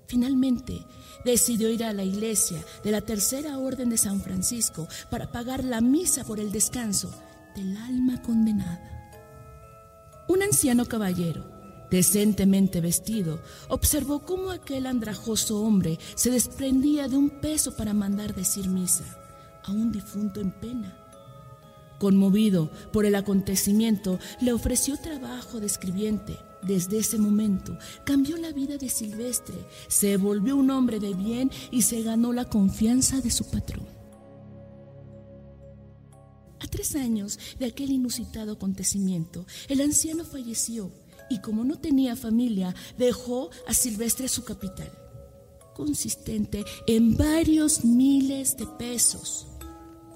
Finalmente 0.07 0.85
decidió 1.25 1.69
ir 1.69 1.83
a 1.83 1.93
la 1.93 2.03
iglesia 2.03 2.63
de 2.83 2.91
la 2.91 3.01
Tercera 3.01 3.57
Orden 3.57 3.89
de 3.89 3.97
San 3.97 4.21
Francisco 4.21 4.87
para 5.11 5.31
pagar 5.31 5.63
la 5.63 5.81
misa 5.81 6.23
por 6.23 6.39
el 6.39 6.51
descanso 6.51 7.11
del 7.55 7.75
alma 7.77 8.21
condenada. 8.21 8.97
Un 10.29 10.43
anciano 10.43 10.85
caballero, 10.85 11.45
decentemente 11.89 12.81
vestido, 12.81 13.41
observó 13.69 14.19
cómo 14.19 14.51
aquel 14.51 14.85
andrajoso 14.85 15.61
hombre 15.61 15.99
se 16.15 16.29
desprendía 16.31 17.07
de 17.07 17.17
un 17.17 17.29
peso 17.29 17.75
para 17.75 17.93
mandar 17.93 18.35
decir 18.35 18.67
misa 18.67 19.05
a 19.63 19.71
un 19.71 19.91
difunto 19.91 20.39
en 20.39 20.51
pena. 20.51 20.97
Conmovido 21.99 22.69
por 22.91 23.05
el 23.05 23.15
acontecimiento, 23.15 24.19
le 24.39 24.53
ofreció 24.53 24.97
trabajo 24.97 25.59
de 25.59 25.65
escribiente. 25.65 26.37
Desde 26.67 26.97
ese 26.97 27.17
momento 27.17 27.77
cambió 28.05 28.35
la 28.37 28.51
vida 28.51 28.77
de 28.77 28.89
Silvestre, 28.89 29.55
se 29.87 30.17
volvió 30.17 30.57
un 30.57 30.69
hombre 30.69 30.99
de 30.99 31.13
bien 31.13 31.49
y 31.71 31.83
se 31.83 32.01
ganó 32.01 32.33
la 32.33 32.45
confianza 32.45 33.21
de 33.21 33.31
su 33.31 33.45
patrón. 33.45 33.87
A 36.59 36.67
tres 36.67 36.95
años 36.95 37.39
de 37.57 37.67
aquel 37.67 37.91
inusitado 37.91 38.53
acontecimiento, 38.53 39.45
el 39.69 39.79
anciano 39.79 40.25
falleció 40.25 40.91
y 41.29 41.39
como 41.39 41.63
no 41.63 41.79
tenía 41.79 42.15
familia, 42.15 42.75
dejó 42.97 43.49
a 43.67 43.73
Silvestre 43.73 44.27
su 44.27 44.43
capital, 44.43 44.91
consistente 45.73 46.65
en 46.85 47.15
varios 47.15 47.85
miles 47.85 48.57
de 48.57 48.65
pesos. 48.65 49.47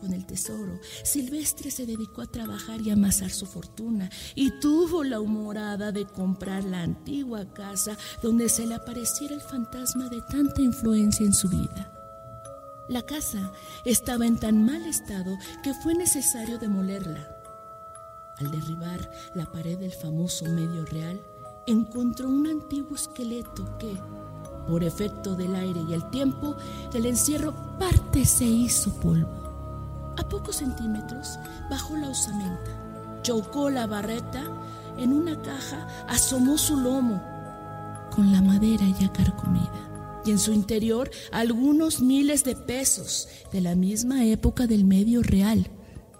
Con 0.02 0.14
el 0.14 0.26
tesoro, 0.26 0.80
Silvestre 1.04 1.70
se 1.70 1.86
dedicó 1.86 2.24
a 2.24 2.26
trabajar 2.26 2.82
y 2.82 2.89
amasar 2.89 3.30
su 3.30 3.45
fortuna 3.45 4.10
y 4.34 4.49
tuvo 4.60 5.04
la 5.04 5.20
humorada 5.20 5.91
de 5.91 6.08
comprar 6.08 6.64
la 6.64 6.82
antigua 6.82 7.45
casa 7.54 7.95
donde 8.24 8.49
se 8.49 8.66
le 8.66 8.74
apareciera 8.74 9.36
el 9.36 9.41
fantasma 9.41 10.10
de 10.10 10.24
tanta 10.24 10.60
influencia 10.60 11.24
en 11.24 11.34
su 11.34 11.49
vida. 11.49 11.93
La 12.89 13.04
casa 13.04 13.52
estaba 13.86 14.26
en 14.26 14.39
tan 14.39 14.66
mal 14.66 14.88
estado 14.88 15.38
que 15.62 15.76
fue 15.76 15.93
necesario 15.93 16.58
demolerla. 16.58 17.38
Al 18.39 18.49
derribar 18.49 19.12
la 19.36 19.45
pared 19.52 19.78
del 19.78 19.91
famoso 19.91 20.45
medio 20.45 20.84
real, 20.86 21.22
encontró 21.68 22.28
un 22.28 22.47
antiguo 22.47 22.95
esqueleto 22.95 23.78
que, 23.78 23.95
por 24.68 24.84
efecto 24.84 25.36
del 25.36 25.54
aire 25.54 25.82
y 25.88 25.93
el 25.93 26.10
tiempo, 26.10 26.58
del 26.91 27.06
encierro 27.06 27.54
parte 27.78 28.26
se 28.26 28.45
hizo 28.45 28.91
polvo. 28.99 29.41
A 30.22 30.30
pocos 30.30 30.57
centímetros 30.57 31.39
bajó 31.67 31.97
la 31.97 32.09
osamenta, 32.09 32.69
chocó 33.24 33.72
la 33.72 33.88
barreta, 33.88 34.43
en 34.99 35.13
una 35.13 35.41
caja 35.41 35.88
asomó 36.07 36.59
su 36.59 36.78
lomo, 36.78 37.19
con 38.15 38.32
la 38.32 38.43
madera 38.43 38.86
ya 38.99 39.11
carcomida 39.11 40.22
y 40.24 40.30
en 40.30 40.38
su 40.38 40.53
interior 40.53 41.09
algunos 41.32 42.01
miles 42.01 42.43
de 42.43 42.55
pesos 42.55 43.28
de 43.51 43.61
la 43.61 43.74
misma 43.74 44.24
época 44.26 44.67
del 44.67 44.86
medio 44.86 45.24
real, 45.24 45.72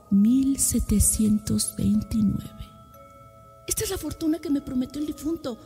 1729. 0.10 2.44
Esta 3.68 3.84
es 3.84 3.92
la 3.92 4.00
fortuna 4.00 4.40
que 4.40 4.50
me 4.50 4.62
prometió 4.62 5.00
el 5.00 5.06
difunto, 5.06 5.60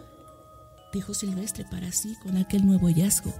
dijo 0.91 1.13
Silvestre 1.13 1.65
para 1.71 1.89
sí 1.93 2.13
con 2.21 2.36
aquel 2.36 2.65
nuevo 2.65 2.88
hallazgo. 2.88 3.33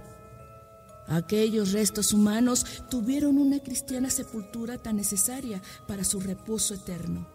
Aquellos 1.08 1.72
restos 1.72 2.12
humanos 2.12 2.66
tuvieron 2.90 3.38
una 3.38 3.60
cristiana 3.60 4.10
sepultura 4.10 4.78
tan 4.78 4.96
necesaria 4.96 5.62
para 5.86 6.04
su 6.04 6.20
reposo 6.20 6.74
eterno. 6.74 7.28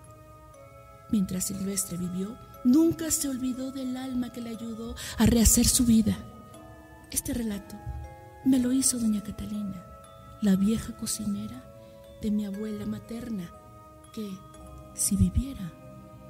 Mientras 1.10 1.46
Silvestre 1.46 1.98
vivió, 1.98 2.38
nunca 2.64 3.12
se 3.12 3.30
olvidó 3.30 3.72
del 3.72 3.98
alma 3.98 4.32
que 4.32 4.42
le 4.42 4.50
ayudó 4.50 4.96
a 5.18 5.26
rehacer 5.26 5.68
su 5.68 5.86
vida. 5.86 6.18
Este 7.12 7.34
relato 7.34 7.76
me 8.46 8.60
lo 8.60 8.72
hizo 8.72 8.98
doña 8.98 9.22
Catalina, 9.22 9.86
la 10.42 10.56
vieja 10.56 10.96
cocinera 10.96 11.64
de 12.22 12.32
mi 12.32 12.46
abuela 12.46 12.86
materna, 12.86 13.52
que, 14.14 14.30
si 14.94 15.16
viviera, 15.16 15.72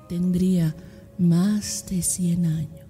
tendría 0.07 0.75
más 1.17 1.85
de 1.87 2.01
100 2.01 2.45
años. 2.45 2.80